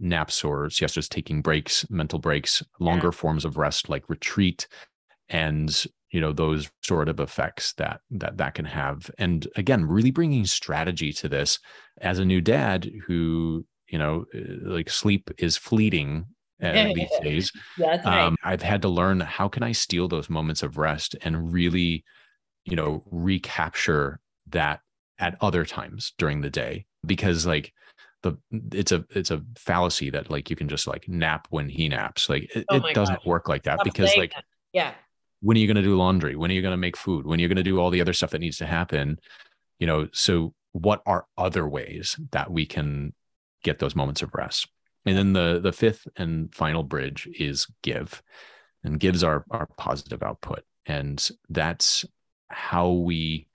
[0.00, 3.12] naps or siestas taking breaks mental breaks longer yeah.
[3.12, 4.66] forms of rest like retreat
[5.28, 10.10] and you know those sort of effects that that that can have and again really
[10.10, 11.58] bringing strategy to this
[12.00, 16.24] as a new dad who you know uh, like sleep is fleeting
[16.62, 18.04] uh, these days right.
[18.04, 22.04] um, i've had to learn how can i steal those moments of rest and really
[22.64, 24.80] you know recapture that
[25.18, 27.72] at other times during the day because like
[28.22, 28.36] the
[28.72, 32.28] it's a it's a fallacy that like you can just like nap when he naps
[32.28, 33.26] like it, oh it doesn't gosh.
[33.26, 34.44] work like that Stop because like that.
[34.72, 34.92] yeah
[35.40, 37.38] when are you going to do laundry when are you going to make food when
[37.38, 39.18] are you going to do all the other stuff that needs to happen
[39.78, 43.12] you know so what are other ways that we can
[43.62, 44.68] get those moments of rest.
[45.06, 48.22] And then the the fifth and final bridge is give,
[48.84, 52.04] and gives our our positive output, and that's
[52.48, 53.48] how we,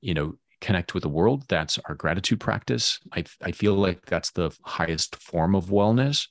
[0.00, 1.44] you know, connect with the world.
[1.48, 3.00] That's our gratitude practice.
[3.12, 6.28] I I feel like that's the highest form of wellness,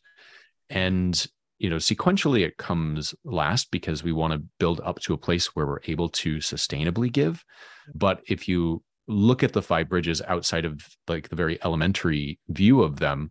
[0.70, 1.28] and
[1.62, 5.56] you know sequentially it comes last because we want to build up to a place
[5.56, 7.46] where we're able to sustainably give
[7.94, 12.82] but if you look at the five bridges outside of like the very elementary view
[12.82, 13.30] of them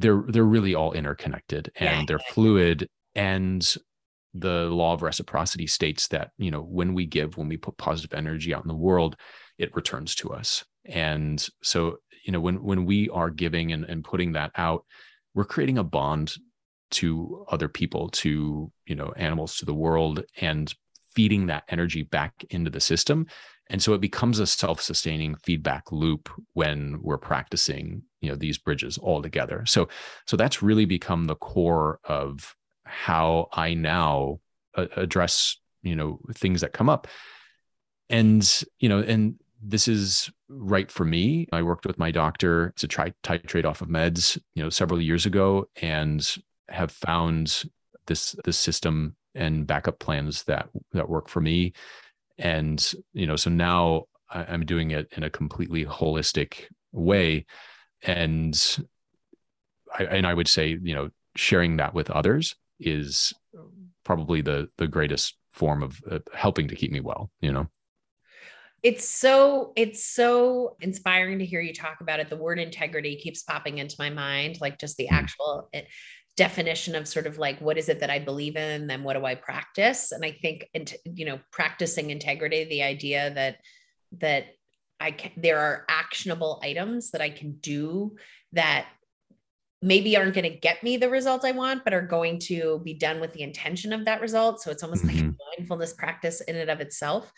[0.00, 2.04] they're they're really all interconnected and yeah.
[2.06, 2.88] they're fluid.
[3.14, 3.66] And
[4.34, 8.14] the law of reciprocity states that you know when we give when we put positive
[8.16, 9.16] energy out in the world
[9.58, 10.64] it returns to us.
[10.86, 14.84] And so you know when when we are giving and, and putting that out
[15.34, 16.34] we're creating a bond
[16.92, 20.74] to other people to you know animals to the world and
[21.14, 23.26] feeding that energy back into the system
[23.70, 28.98] and so it becomes a self-sustaining feedback loop when we're practicing you know these bridges
[28.98, 29.64] all together.
[29.66, 29.88] So
[30.26, 32.54] so that's really become the core of
[32.84, 34.40] how i now
[34.76, 37.06] uh, address you know things that come up.
[38.10, 41.46] And you know and this is right for me.
[41.52, 45.26] I worked with my doctor to try titrate off of meds you know several years
[45.26, 46.28] ago and
[46.68, 47.64] have found
[48.06, 51.72] this this system and backup plans that that work for me
[52.40, 57.46] and you know so now i'm doing it in a completely holistic way.
[58.02, 58.78] And
[59.96, 63.32] I, and I would say you know sharing that with others is
[64.04, 67.68] probably the the greatest form of uh, helping to keep me well you know?
[68.82, 72.30] It's so it's so inspiring to hear you talk about it.
[72.30, 75.12] The word integrity keeps popping into my mind like just the mm.
[75.12, 75.86] actual it,
[76.40, 79.26] definition of sort of like what is it that I believe in, then what do
[79.26, 80.10] I practice?
[80.10, 83.58] And I think and you know practicing integrity, the idea that
[84.20, 84.46] that
[84.98, 88.16] I can there are actionable items that I can do
[88.52, 88.86] that
[89.82, 92.94] maybe aren't going to get me the result I want, but are going to be
[92.94, 94.62] done with the intention of that result.
[94.62, 95.16] So it's almost mm-hmm.
[95.16, 95.58] like a mm-hmm.
[95.58, 97.30] mindfulness practice in and of itself.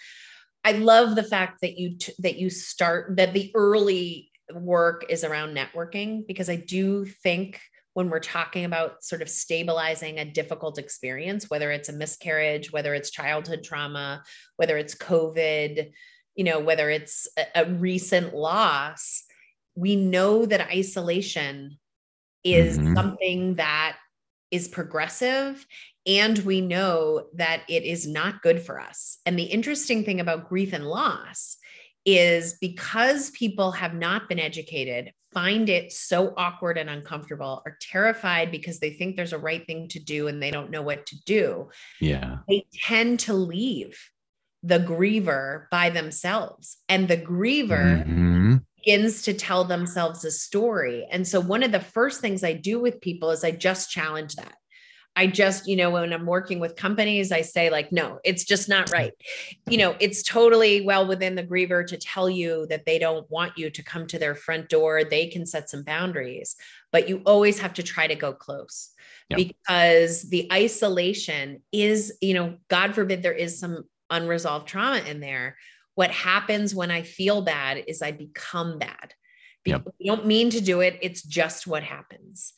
[0.65, 5.25] I love the fact that you t- that you start that the early work is
[5.25, 7.61] around networking because I do think
[7.95, 12.95] when we're talking about sort of stabilizing a difficult experience, whether it's a miscarriage, whether
[12.95, 14.23] it's childhood trauma,
[14.57, 15.93] whether it's COVID,
[16.35, 19.25] you know, whether it's a, a recent loss,
[19.75, 21.79] we know that isolation
[22.45, 22.95] is mm-hmm.
[22.95, 23.97] something that
[24.51, 25.67] is progressive
[26.07, 29.19] and we know that it is not good for us.
[29.25, 31.57] And the interesting thing about grief and loss
[32.05, 38.51] is because people have not been educated, find it so awkward and uncomfortable, are terrified
[38.51, 41.17] because they think there's a right thing to do and they don't know what to
[41.25, 41.69] do.
[42.01, 42.39] Yeah.
[42.49, 43.99] They tend to leave
[44.63, 46.79] the griever by themselves.
[46.89, 48.57] And the griever mm-hmm.
[48.77, 51.07] begins to tell themselves a story.
[51.11, 54.37] And so, one of the first things I do with people is I just challenge
[54.37, 54.55] that.
[55.15, 58.69] I just, you know, when I'm working with companies, I say, like, no, it's just
[58.69, 58.95] not mm-hmm.
[58.95, 59.13] right.
[59.69, 63.59] You know, it's totally well within the griever to tell you that they don't want
[63.59, 65.05] you to come to their front door.
[65.05, 66.57] They can set some boundaries,
[66.93, 68.91] but you always have to try to go close
[69.29, 69.39] yep.
[69.39, 75.57] because the isolation is, you know, God forbid there is some unresolved trauma in there.
[75.95, 79.15] What happens when I feel bad is I become bad.
[79.65, 79.89] Yep.
[79.99, 82.53] you don't mean to do it, it's just what happens.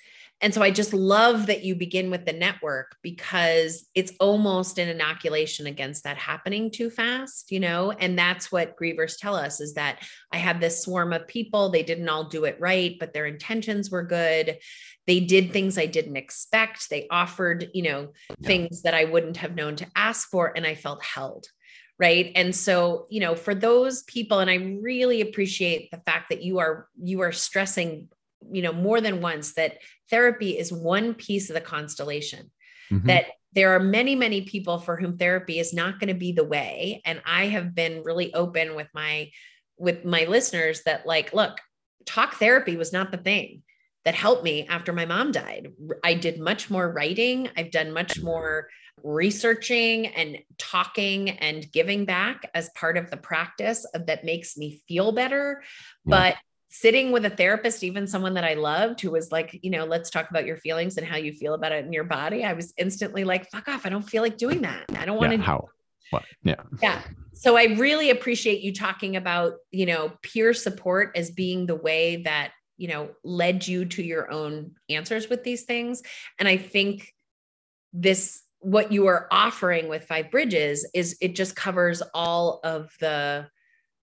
[0.44, 4.90] And so I just love that you begin with the network because it's almost an
[4.90, 7.92] inoculation against that happening too fast, you know?
[7.92, 11.82] And that's what grievers tell us is that I had this swarm of people, they
[11.82, 14.58] didn't all do it right, but their intentions were good.
[15.06, 16.90] They did things I didn't expect.
[16.90, 18.46] They offered, you know, yeah.
[18.46, 21.46] things that I wouldn't have known to ask for and I felt held
[21.96, 26.42] right and so you know for those people and i really appreciate the fact that
[26.42, 28.08] you are you are stressing
[28.50, 29.78] you know more than once that
[30.10, 32.50] therapy is one piece of the constellation.
[32.92, 33.06] Mm-hmm.
[33.06, 33.24] that
[33.54, 37.00] there are many many people for whom therapy is not going to be the way.
[37.04, 39.30] And i have been really open with my
[39.78, 41.58] with my listeners that like look
[42.04, 43.62] talk therapy was not the thing
[44.04, 45.72] that helped me after my mom died.
[46.02, 47.48] I did much more writing.
[47.56, 48.68] I've done much more
[49.02, 55.12] researching and talking and giving back as part of the practice that makes me feel
[55.12, 55.62] better.
[56.04, 56.10] Yeah.
[56.10, 56.36] but
[56.76, 60.10] sitting with a therapist, even someone that I loved who was like, you know, let's
[60.10, 62.44] talk about your feelings and how you feel about it in your body.
[62.44, 63.86] I was instantly like, fuck off.
[63.86, 64.84] I don't feel like doing that.
[64.96, 65.38] I don't want to.
[65.38, 65.68] Yeah, how?
[66.10, 66.24] What?
[66.42, 66.56] Yeah.
[66.82, 67.00] Yeah.
[67.32, 72.22] So I really appreciate you talking about, you know, peer support as being the way
[72.24, 76.02] that, you know, led you to your own answers with these things.
[76.40, 77.14] And I think
[77.92, 83.46] this, what you are offering with Five Bridges is it just covers all of the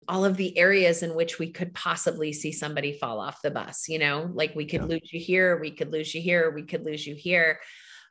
[0.07, 3.87] all of the areas in which we could possibly see somebody fall off the bus
[3.87, 4.87] you know like we could yeah.
[4.87, 7.59] lose you here we could lose you here we could lose you here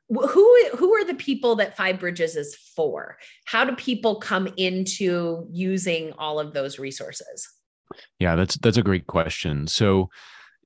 [0.08, 5.46] who who are the people that five bridges is for how do people come into
[5.50, 7.48] using all of those resources
[8.18, 10.08] yeah that's that's a great question so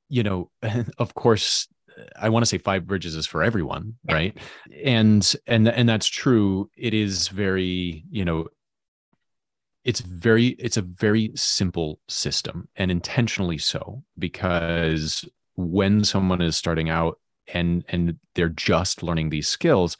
[0.09, 0.51] you know
[0.99, 1.69] of course
[2.17, 4.37] I want to say five bridges is for everyone, right?
[4.85, 6.69] And and and that's true.
[6.77, 8.49] It is very, you know,
[9.85, 15.25] it's very it's a very simple system and intentionally so because
[15.57, 17.19] when someone is starting out
[17.53, 19.97] and and they're just learning these skills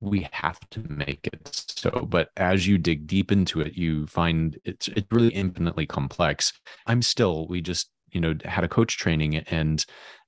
[0.00, 2.06] we have to make it so.
[2.10, 6.52] But as you dig deep into it you find it's it's really infinitely complex.
[6.86, 9.84] I'm still we just you know had a coach training and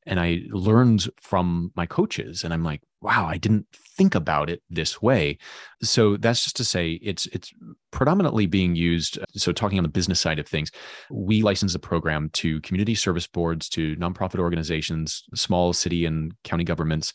[0.07, 4.63] and I learned from my coaches and I'm like, wow, I didn't think about it
[4.71, 5.39] this way.
[5.83, 7.53] So that's just to say it's it's
[7.91, 9.19] predominantly being used.
[9.35, 10.71] So talking on the business side of things,
[11.11, 16.65] we license the program to community service boards, to nonprofit organizations, small city and county
[16.65, 17.13] governments.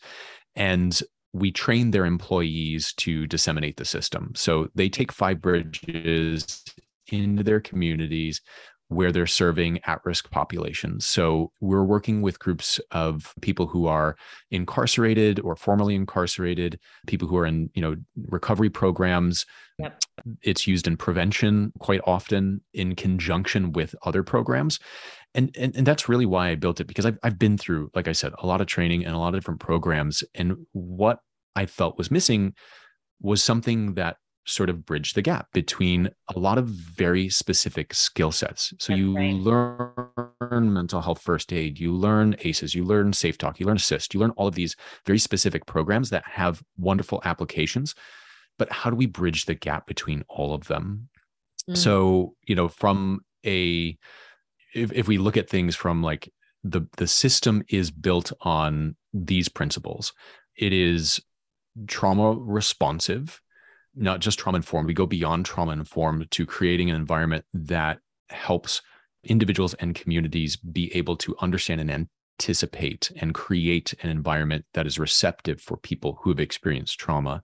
[0.56, 1.00] And
[1.32, 4.32] we train their employees to disseminate the system.
[4.34, 6.64] So they take five bridges
[7.08, 8.40] into their communities
[8.90, 11.06] where they're serving at risk populations.
[11.06, 14.16] So we're working with groups of people who are
[14.50, 16.76] incarcerated or formerly incarcerated,
[17.06, 17.94] people who are in, you know,
[18.26, 19.46] recovery programs.
[19.78, 20.02] Yep.
[20.42, 24.80] It's used in prevention quite often in conjunction with other programs.
[25.34, 28.08] And, and, and that's really why I built it because I've, I've been through, like
[28.08, 30.24] I said, a lot of training and a lot of different programs.
[30.34, 31.20] And what
[31.54, 32.54] I felt was missing
[33.20, 34.16] was something that
[34.50, 38.74] sort of bridge the gap between a lot of very specific skill sets.
[38.78, 39.34] So That's you right.
[39.34, 44.14] learn mental health first aid, you learn ACEs, you learn Safe Talk, you learn ASIST,
[44.14, 44.76] you learn all of these
[45.06, 47.94] very specific programs that have wonderful applications.
[48.58, 51.08] But how do we bridge the gap between all of them?
[51.68, 51.76] Mm.
[51.76, 53.96] So, you know, from a
[54.74, 56.30] if, if we look at things from like
[56.62, 60.12] the the system is built on these principles.
[60.56, 61.20] It is
[61.86, 63.40] trauma responsive
[63.94, 68.82] not just trauma informed, we go beyond trauma informed to creating an environment that helps
[69.24, 72.08] individuals and communities be able to understand and
[72.40, 77.42] anticipate and create an environment that is receptive for people who have experienced trauma.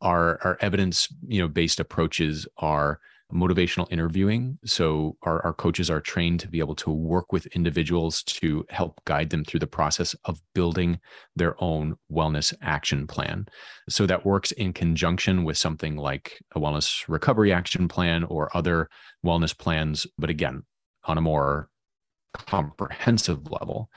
[0.00, 3.00] Our, our evidence, you know, based approaches are
[3.32, 4.58] motivational interviewing.
[4.64, 9.00] So our, our coaches are trained to be able to work with individuals to help
[9.04, 10.98] guide them through the process of building
[11.36, 13.46] their own wellness action plan.
[13.88, 18.88] So that works in conjunction with something like a wellness recovery action plan or other
[19.24, 20.06] wellness plans.
[20.18, 20.62] But again,
[21.04, 21.68] on a more
[22.34, 23.90] comprehensive level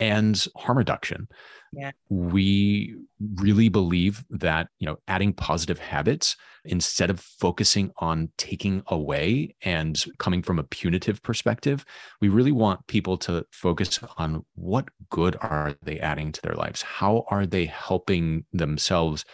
[0.00, 1.28] and harm reduction.
[1.76, 1.90] Yeah.
[2.08, 2.96] We
[3.36, 10.02] really believe that, you know, adding positive habits instead of focusing on taking away and
[10.18, 11.84] coming from a punitive perspective,
[12.20, 16.82] we really want people to focus on what good are they adding to their lives?
[16.82, 19.24] How are they helping themselves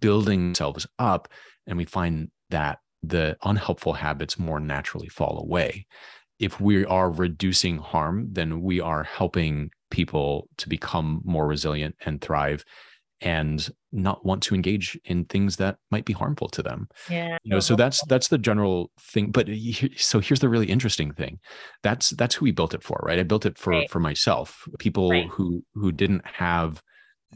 [0.00, 1.28] building themselves up?
[1.66, 5.86] And we find that the unhelpful habits more naturally fall away.
[6.38, 12.20] If we are reducing harm, then we are helping people to become more resilient and
[12.20, 12.64] thrive
[13.22, 16.88] and not want to engage in things that might be harmful to them.
[17.08, 17.38] Yeah.
[17.44, 19.30] You know, so that's that's the general thing.
[19.30, 19.48] But
[19.96, 21.38] so here's the really interesting thing.
[21.82, 23.20] That's that's who we built it for, right?
[23.20, 23.90] I built it for right.
[23.90, 24.66] for myself.
[24.78, 25.28] People right.
[25.28, 26.82] who who didn't have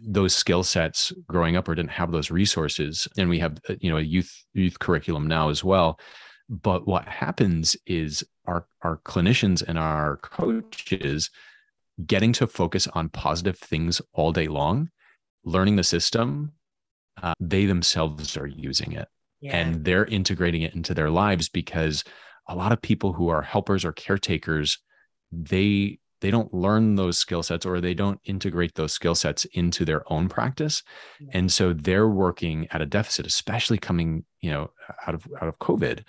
[0.02, 3.06] those skill sets growing up or didn't have those resources.
[3.16, 6.00] And we have uh, you know a youth youth curriculum now as well.
[6.48, 11.30] But what happens is our our clinicians and our coaches
[12.04, 14.90] getting to focus on positive things all day long,
[15.44, 16.52] learning the system,
[17.22, 19.08] uh, they themselves are using it
[19.40, 19.56] yeah.
[19.56, 22.04] and they're integrating it into their lives because
[22.48, 24.78] a lot of people who are helpers or caretakers,
[25.32, 29.84] they they don't learn those skill sets or they don't integrate those skill sets into
[29.84, 30.82] their own practice
[31.20, 31.28] yeah.
[31.34, 34.70] and so they're working at a deficit especially coming you know
[35.06, 36.04] out of out of covid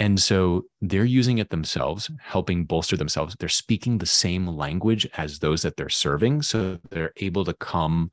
[0.00, 3.36] and so they're using it themselves, helping bolster themselves.
[3.38, 6.40] They're speaking the same language as those that they're serving.
[6.40, 8.10] So they're able to come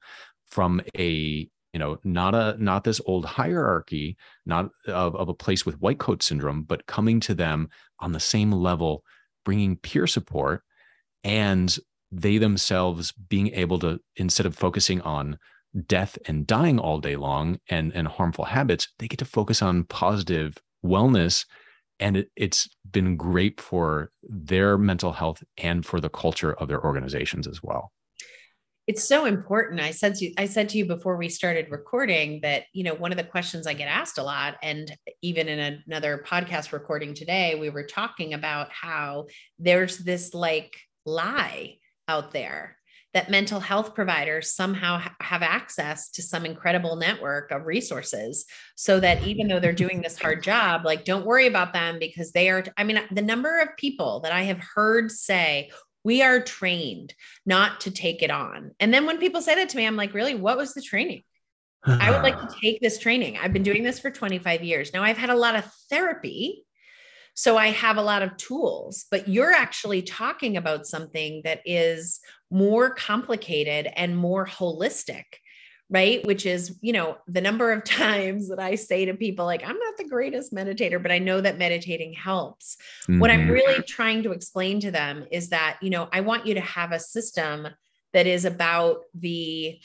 [0.47, 5.65] from a you know not a not this old hierarchy not of, of a place
[5.65, 7.69] with white coat syndrome but coming to them
[7.99, 9.03] on the same level
[9.43, 10.63] bringing peer support
[11.25, 11.77] and
[12.09, 15.37] they themselves being able to instead of focusing on
[15.87, 19.83] death and dying all day long and and harmful habits they get to focus on
[19.83, 21.45] positive wellness
[21.99, 26.83] and it, it's been great for their mental health and for the culture of their
[26.83, 27.91] organizations as well.
[28.87, 29.81] It's so important.
[29.81, 33.11] I said to i said to you before we started recording that you know one
[33.11, 37.55] of the questions i get asked a lot and even in another podcast recording today
[37.55, 39.25] we were talking about how
[39.59, 40.73] there's this like
[41.05, 41.75] lie
[42.07, 42.76] out there
[43.13, 48.45] that mental health providers somehow ha- have access to some incredible network of resources
[48.75, 52.31] so that even though they're doing this hard job like don't worry about them because
[52.31, 55.69] they are i mean the number of people that i have heard say
[56.03, 57.13] we are trained
[57.45, 60.13] not to take it on and then when people say that to me i'm like
[60.13, 61.23] really what was the training
[61.85, 63.37] I would like to take this training.
[63.37, 64.93] I've been doing this for 25 years.
[64.93, 66.65] Now I've had a lot of therapy
[67.37, 72.19] so I have a lot of tools, but you're actually talking about something that is
[72.49, 75.25] more complicated and more holistic
[75.89, 79.63] right which is you know the number of times that i say to people like
[79.63, 83.19] i'm not the greatest meditator but i know that meditating helps mm-hmm.
[83.19, 83.51] what i'm mm-hmm.
[83.51, 86.91] really trying to explain to them is that you know i want you to have
[86.91, 87.67] a system
[88.11, 89.79] that is about the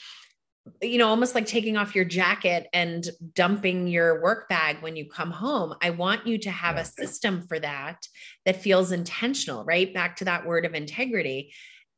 [0.81, 5.09] you know, almost like taking off your jacket and dumping your work bag when you
[5.09, 5.75] come home.
[5.81, 8.07] I want you to have a system for that
[8.45, 9.93] that feels intentional, right?
[9.93, 11.53] Back to that word of integrity.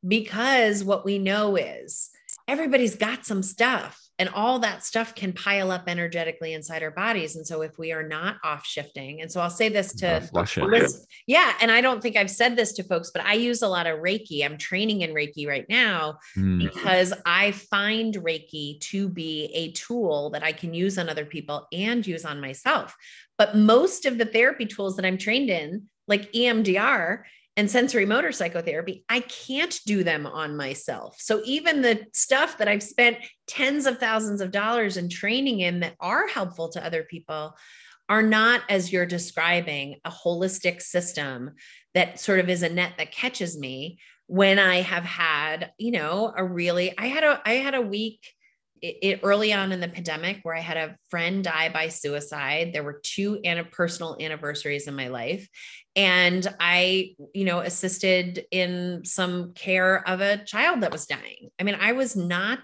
[0.06, 2.10] Because what we know is
[2.48, 7.36] everybody's got some stuff and all that stuff can pile up energetically inside our bodies.
[7.36, 10.06] And so if we are not off shifting and so i'll say this to
[11.26, 13.86] yeah and i don't think i've said this to folks but i use a lot
[13.86, 14.44] of reiki.
[14.44, 16.58] I'm training in reiki right now mm.
[16.58, 21.66] because i find reiki to be a tool that i can use on other people
[21.72, 22.94] and use on myself.
[23.38, 27.22] But most of the therapy tools that i'm trained in like emdr
[27.56, 31.16] and sensorimotor psychotherapy, I can't do them on myself.
[31.18, 35.80] So even the stuff that I've spent tens of thousands of dollars in training in
[35.80, 37.56] that are helpful to other people
[38.08, 41.52] are not, as you're describing, a holistic system
[41.94, 46.32] that sort of is a net that catches me when I have had, you know,
[46.36, 48.32] a really, I had a, I had a week
[48.82, 52.72] it, it, early on in the pandemic where I had a friend die by suicide.
[52.72, 55.48] There were two an- personal anniversaries in my life.
[55.94, 61.50] And I, you know, assisted in some care of a child that was dying.
[61.58, 62.60] I mean, I was not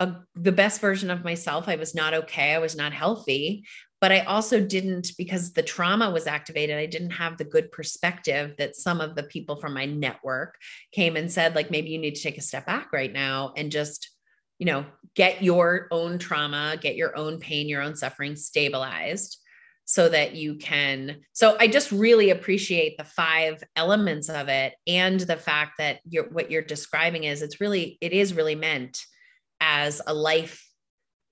[0.00, 1.68] a, the best version of myself.
[1.68, 2.54] I was not okay.
[2.54, 3.64] I was not healthy.
[4.00, 8.54] But I also didn't, because the trauma was activated, I didn't have the good perspective
[8.58, 10.56] that some of the people from my network
[10.90, 13.70] came and said, like, maybe you need to take a step back right now and
[13.70, 14.10] just
[14.62, 14.86] you know,
[15.16, 19.38] get your own trauma, get your own pain, your own suffering stabilized
[19.84, 25.18] so that you can so i just really appreciate the five elements of it and
[25.18, 29.02] the fact that you're what you're describing is it's really it is really meant
[29.60, 30.64] as a life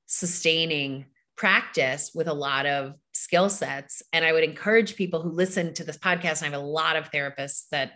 [0.06, 1.06] sustaining
[1.36, 4.02] practice with a lot of skill sets.
[4.12, 7.12] And i would encourage people who listen to this podcast i have a lot of
[7.12, 7.92] therapists that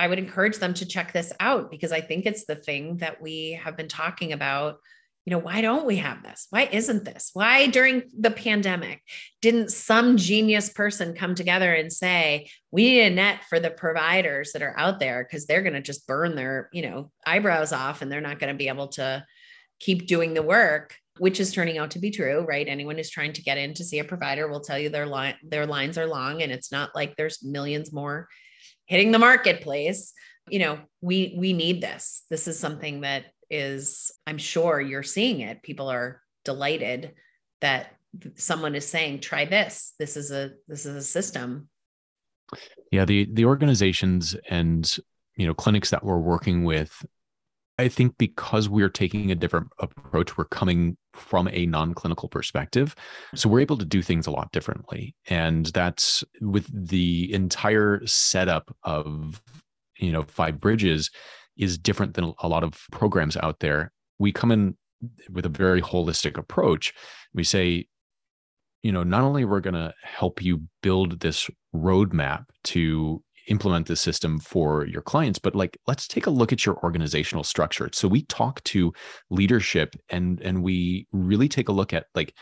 [0.00, 3.20] i would encourage them to check this out because i think it's the thing that
[3.20, 4.78] we have been talking about
[5.26, 6.46] you know, why don't we have this?
[6.50, 7.30] Why isn't this?
[7.34, 9.02] Why during the pandemic
[9.42, 14.52] didn't some genius person come together and say, we need a net for the providers
[14.52, 18.00] that are out there because they're going to just burn their, you know, eyebrows off
[18.00, 19.24] and they're not going to be able to
[19.78, 22.66] keep doing the work, which is turning out to be true, right?
[22.66, 25.34] Anyone who's trying to get in to see a provider will tell you their line
[25.42, 28.26] their lines are long and it's not like there's millions more
[28.90, 30.12] hitting the marketplace.
[30.50, 32.24] You know, we we need this.
[32.28, 37.12] This is something that is i'm sure you're seeing it people are delighted
[37.60, 37.96] that
[38.36, 41.68] someone is saying try this this is a this is a system
[42.92, 44.96] yeah the the organizations and
[45.36, 47.04] you know clinics that we're working with
[47.80, 52.94] i think because we're taking a different approach we're coming from a non-clinical perspective
[53.34, 58.74] so we're able to do things a lot differently and that's with the entire setup
[58.84, 59.42] of
[59.98, 61.10] you know five bridges
[61.60, 63.92] is different than a lot of programs out there.
[64.18, 64.76] We come in
[65.30, 66.92] with a very holistic approach.
[67.34, 67.86] We say,
[68.82, 73.96] you know, not only we're going to help you build this roadmap to implement the
[73.96, 78.08] system for your clients but like let's take a look at your organizational structure so
[78.08, 78.92] we talk to
[79.28, 82.34] leadership and and we really take a look at like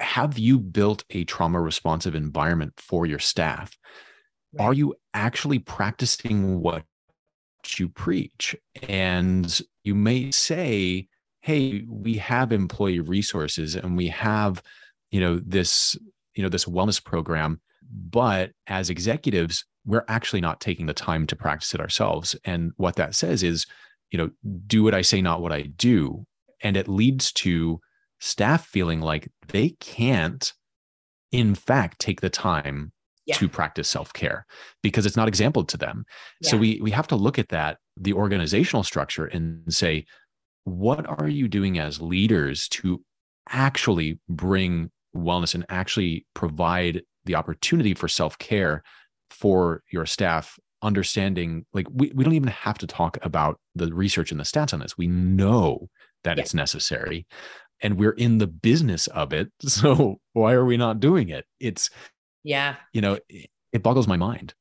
[0.00, 3.76] have you built a trauma responsive environment for your staff
[4.58, 4.64] right.
[4.64, 6.82] are you actually practicing what
[7.76, 8.56] you preach.
[8.88, 11.08] And you may say,
[11.40, 14.62] hey, we have employee resources and we have,
[15.10, 15.96] you know, this,
[16.34, 21.34] you know, this wellness program, but as executives, we're actually not taking the time to
[21.34, 22.36] practice it ourselves.
[22.44, 23.66] And what that says is,
[24.10, 24.30] you know,
[24.66, 26.26] do what I say, not what I do.
[26.62, 27.80] And it leads to
[28.20, 30.52] staff feeling like they can't,
[31.32, 32.92] in fact, take the time
[33.24, 33.34] yeah.
[33.36, 34.44] to practice self-care
[34.82, 36.04] because it's not exampled to them.
[36.42, 36.50] Yeah.
[36.50, 40.04] So we we have to look at that the organizational structure and say
[40.64, 43.02] what are you doing as leaders to
[43.48, 48.82] actually bring wellness and actually provide the opportunity for self-care
[49.30, 54.30] for your staff understanding like we, we don't even have to talk about the research
[54.30, 55.88] and the stats on this we know
[56.22, 56.42] that yeah.
[56.42, 57.26] it's necessary
[57.82, 61.90] and we're in the business of it so why are we not doing it it's
[62.48, 62.76] yeah.
[62.92, 63.18] You know,
[63.72, 64.54] it boggles my mind.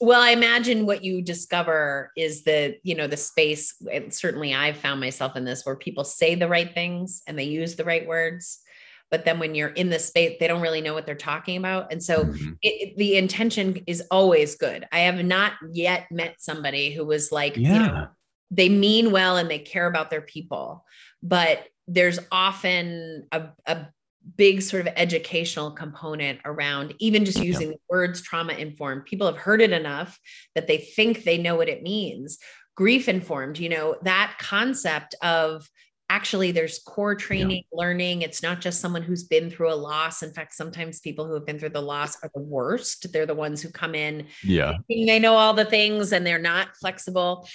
[0.00, 3.74] Well, I imagine what you discover is the, you know, the space.
[4.10, 7.76] certainly I've found myself in this where people say the right things and they use
[7.76, 8.60] the right words.
[9.12, 11.92] But then when you're in the space, they don't really know what they're talking about.
[11.92, 12.52] And so mm-hmm.
[12.62, 14.88] it, the intention is always good.
[14.90, 17.72] I have not yet met somebody who was like, yeah.
[17.72, 18.08] you know,
[18.50, 20.84] they mean well and they care about their people.
[21.22, 23.86] But there's often a, a
[24.36, 29.04] big sort of educational component around even just using the words trauma informed.
[29.04, 30.18] People have heard it enough
[30.54, 32.38] that they think they know what it means.
[32.76, 35.68] Grief informed, you know, that concept of
[36.10, 37.78] actually there's core training yeah.
[37.78, 38.22] learning.
[38.22, 40.22] It's not just someone who's been through a loss.
[40.22, 43.12] In fact sometimes people who have been through the loss are the worst.
[43.12, 44.74] They're the ones who come in yeah.
[44.88, 47.48] they know all the things and they're not flexible.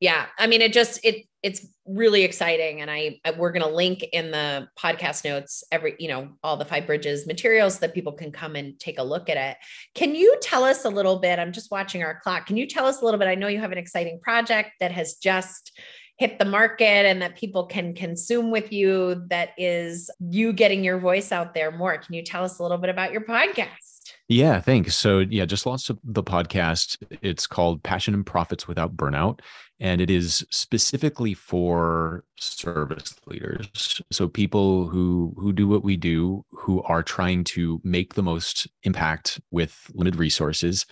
[0.00, 2.80] Yeah i mean it just it it's really exciting.
[2.80, 6.56] And I, I we're going to link in the podcast notes every you know all
[6.56, 9.56] the five bridges materials that people can come and take a look at it.
[9.94, 12.46] Can you tell us a little bit i'm just watching our clock.
[12.46, 13.28] Can you tell us a little bit?
[13.28, 15.76] I know you have an exciting project that has just
[16.18, 20.98] hit the market and that people can consume with you that is you getting your
[20.98, 23.92] voice out there more can you tell us a little bit about your podcast
[24.28, 24.96] yeah, thanks.
[24.96, 26.96] So, yeah, just launched the podcast.
[27.22, 29.40] It's called Passion and Profits Without Burnout,
[29.78, 34.00] and it is specifically for service leaders.
[34.10, 38.66] So, people who who do what we do, who are trying to make the most
[38.84, 40.86] impact with limited resources,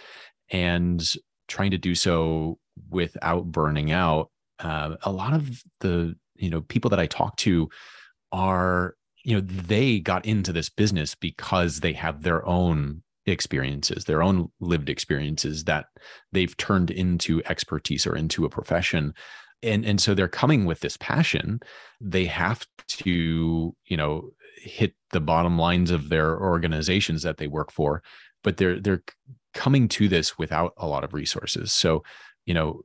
[0.51, 1.03] and
[1.49, 2.59] trying to do so
[2.91, 4.31] without burning out.
[4.61, 7.69] Uh, a lot of the you know people that I talk to
[8.33, 8.95] are
[9.25, 14.51] you know they got into this business because they have their own experiences, their own
[14.61, 15.87] lived experiences that
[16.33, 19.15] they've turned into expertise or into a profession.
[19.63, 21.61] And, and so they're coming with this passion.
[22.01, 27.71] They have to, you know, hit the bottom lines of their organizations that they work
[27.71, 28.03] for,
[28.43, 29.03] but they're they're
[29.55, 31.73] coming to this without a lot of resources.
[31.73, 32.03] So,
[32.47, 32.83] you know,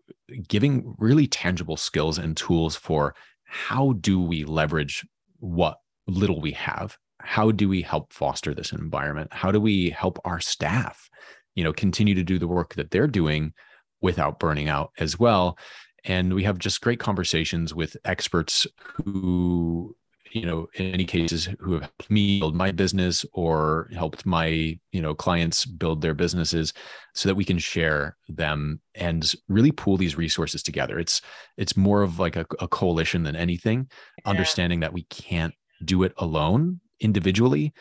[0.47, 5.05] giving really tangible skills and tools for how do we leverage
[5.39, 9.34] what little we have how do we help foster this environment?
[9.34, 11.09] How do we help our staff,
[11.55, 13.53] you know, continue to do the work that they're doing
[14.01, 15.57] without burning out as well?
[16.03, 19.95] And we have just great conversations with experts who
[20.36, 24.78] you know in any cases who have helped me build my business or helped my
[24.92, 26.74] you know clients build their businesses
[27.14, 31.00] so that we can share them and really pool these resources together.
[31.00, 31.22] It's
[31.58, 33.88] it's more of like a, a coalition than anything.
[34.26, 34.32] Yeah.
[34.32, 37.74] understanding that we can't do it alone individually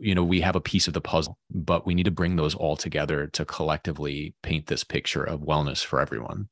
[0.00, 2.54] you know we have a piece of the puzzle but we need to bring those
[2.54, 6.48] all together to collectively paint this picture of wellness for everyone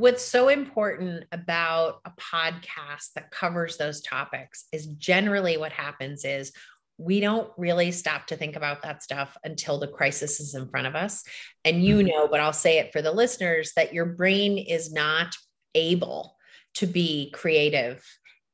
[0.00, 6.52] what's so important about a podcast that covers those topics is generally what happens is
[6.96, 10.86] we don't really stop to think about that stuff until the crisis is in front
[10.86, 11.22] of us.
[11.66, 12.06] And you mm-hmm.
[12.06, 15.36] know, but I'll say it for the listeners that your brain is not
[15.74, 16.34] able
[16.76, 18.02] to be creative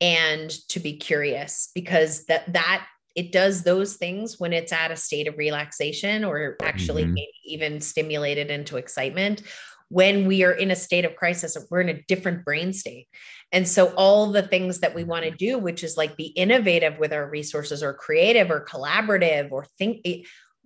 [0.01, 4.97] and to be curious because that that it does those things when it's at a
[4.97, 7.14] state of relaxation or actually mm-hmm.
[7.44, 9.42] even stimulated into excitement
[9.89, 13.07] when we are in a state of crisis, we're in a different brain state.
[13.53, 16.99] And so, all the things that we want to do, which is like be innovative
[16.99, 20.05] with our resources or creative or collaborative or think,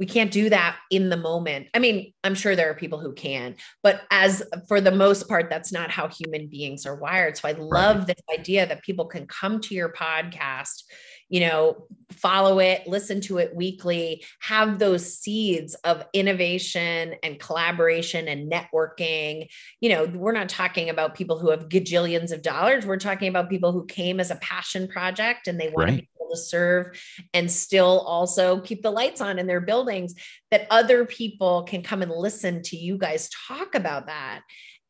[0.01, 1.69] we can't do that in the moment.
[1.75, 5.49] I mean, I'm sure there are people who can, but as for the most part,
[5.49, 7.37] that's not how human beings are wired.
[7.37, 8.07] So, I love right.
[8.09, 10.83] this idea that people can come to your podcast
[11.31, 18.27] you know, follow it, listen to it weekly, have those seeds of innovation and collaboration
[18.27, 19.49] and networking.
[19.81, 22.85] You know, we're not talking about people who have gajillions of dollars.
[22.85, 25.97] We're talking about people who came as a passion project and they want right.
[25.97, 27.01] to be to serve
[27.35, 30.15] and still also keep the lights on in their buildings
[30.51, 34.43] that other people can come and listen to you guys talk about that.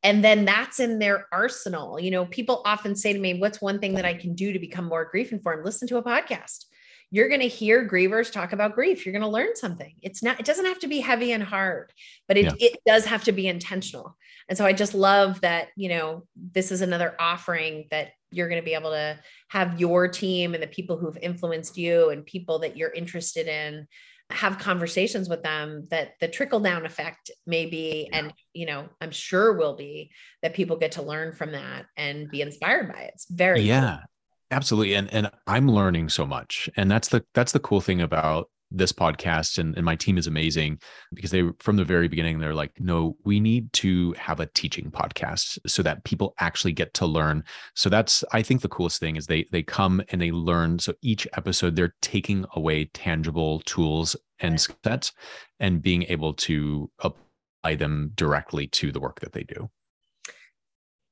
[0.02, 2.00] And then that's in their arsenal.
[2.00, 4.58] You know people often say to me what's one thing that i can do to
[4.58, 5.64] become more grief informed?
[5.64, 6.64] Listen to a podcast
[7.10, 10.38] you're going to hear grievers talk about grief you're going to learn something it's not
[10.38, 11.92] it doesn't have to be heavy and hard
[12.28, 12.68] but it, yeah.
[12.68, 14.16] it does have to be intentional
[14.48, 18.60] and so i just love that you know this is another offering that you're going
[18.60, 22.60] to be able to have your team and the people who've influenced you and people
[22.60, 23.86] that you're interested in
[24.30, 28.18] have conversations with them that the trickle down effect may be yeah.
[28.18, 30.10] and you know i'm sure will be
[30.42, 33.96] that people get to learn from that and be inspired by it it's very yeah
[33.96, 34.06] cool.
[34.50, 38.48] Absolutely and and i'm learning so much and that's the that's the cool thing about
[38.70, 40.78] this podcast and, and my team is amazing
[41.12, 44.90] because they from the very beginning they're like no we need to have a teaching
[44.90, 47.42] podcast so that people actually get to learn.
[47.74, 50.94] So that's i think the coolest thing is they they come and they learn so
[51.02, 55.12] each episode they're taking away tangible tools and sets
[55.58, 59.68] and being able to apply them directly to the work that they do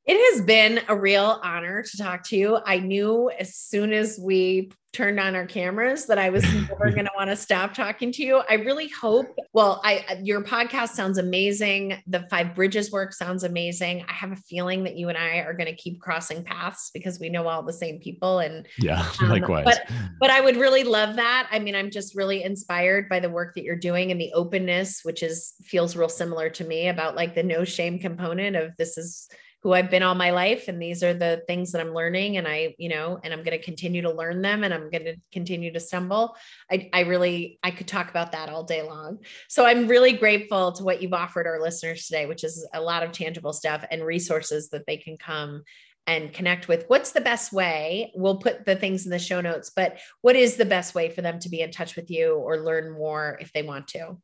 [0.08, 2.58] it has been a real honor to talk to you.
[2.64, 7.04] I knew as soon as we turned on our cameras that I was never going
[7.04, 8.42] to want to stop talking to you.
[8.48, 9.26] I really hope.
[9.52, 12.02] Well, I your podcast sounds amazing.
[12.06, 14.02] The Five Bridges work sounds amazing.
[14.08, 17.20] I have a feeling that you and I are going to keep crossing paths because
[17.20, 18.38] we know all the same people.
[18.38, 19.66] And yeah, um, likewise.
[19.66, 21.48] But but I would really love that.
[21.52, 25.00] I mean, I'm just really inspired by the work that you're doing and the openness,
[25.02, 28.96] which is feels real similar to me about like the no shame component of this
[28.96, 29.28] is
[29.62, 30.68] who I've been all my life.
[30.68, 32.36] And these are the things that I'm learning.
[32.36, 35.04] And I, you know, and I'm going to continue to learn them and I'm going
[35.04, 36.36] to continue to stumble.
[36.70, 39.18] I, I really, I could talk about that all day long.
[39.48, 43.02] So I'm really grateful to what you've offered our listeners today, which is a lot
[43.02, 45.64] of tangible stuff and resources that they can come
[46.06, 46.84] and connect with.
[46.86, 48.12] What's the best way?
[48.14, 51.20] We'll put the things in the show notes, but what is the best way for
[51.20, 54.16] them to be in touch with you or learn more if they want to?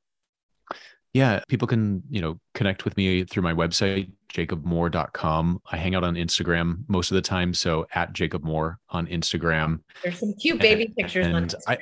[1.14, 5.62] Yeah, people can, you know, connect with me through my website, jacobmoore.com.
[5.70, 7.54] I hang out on Instagram most of the time.
[7.54, 9.80] So at Jacob Moore on Instagram.
[10.02, 11.62] There's some cute baby and, pictures and on Instagram.
[11.68, 11.78] I,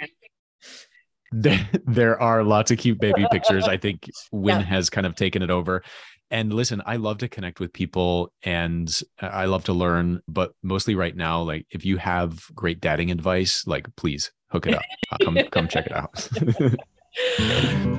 [1.32, 3.64] there, there are lots of cute baby pictures.
[3.64, 4.66] I think Win yeah.
[4.66, 5.82] has kind of taken it over.
[6.30, 10.94] And listen, I love to connect with people and I love to learn, but mostly
[10.94, 14.82] right now, like if you have great dating advice, like please hook it up.
[15.10, 16.28] Uh, come come check it out.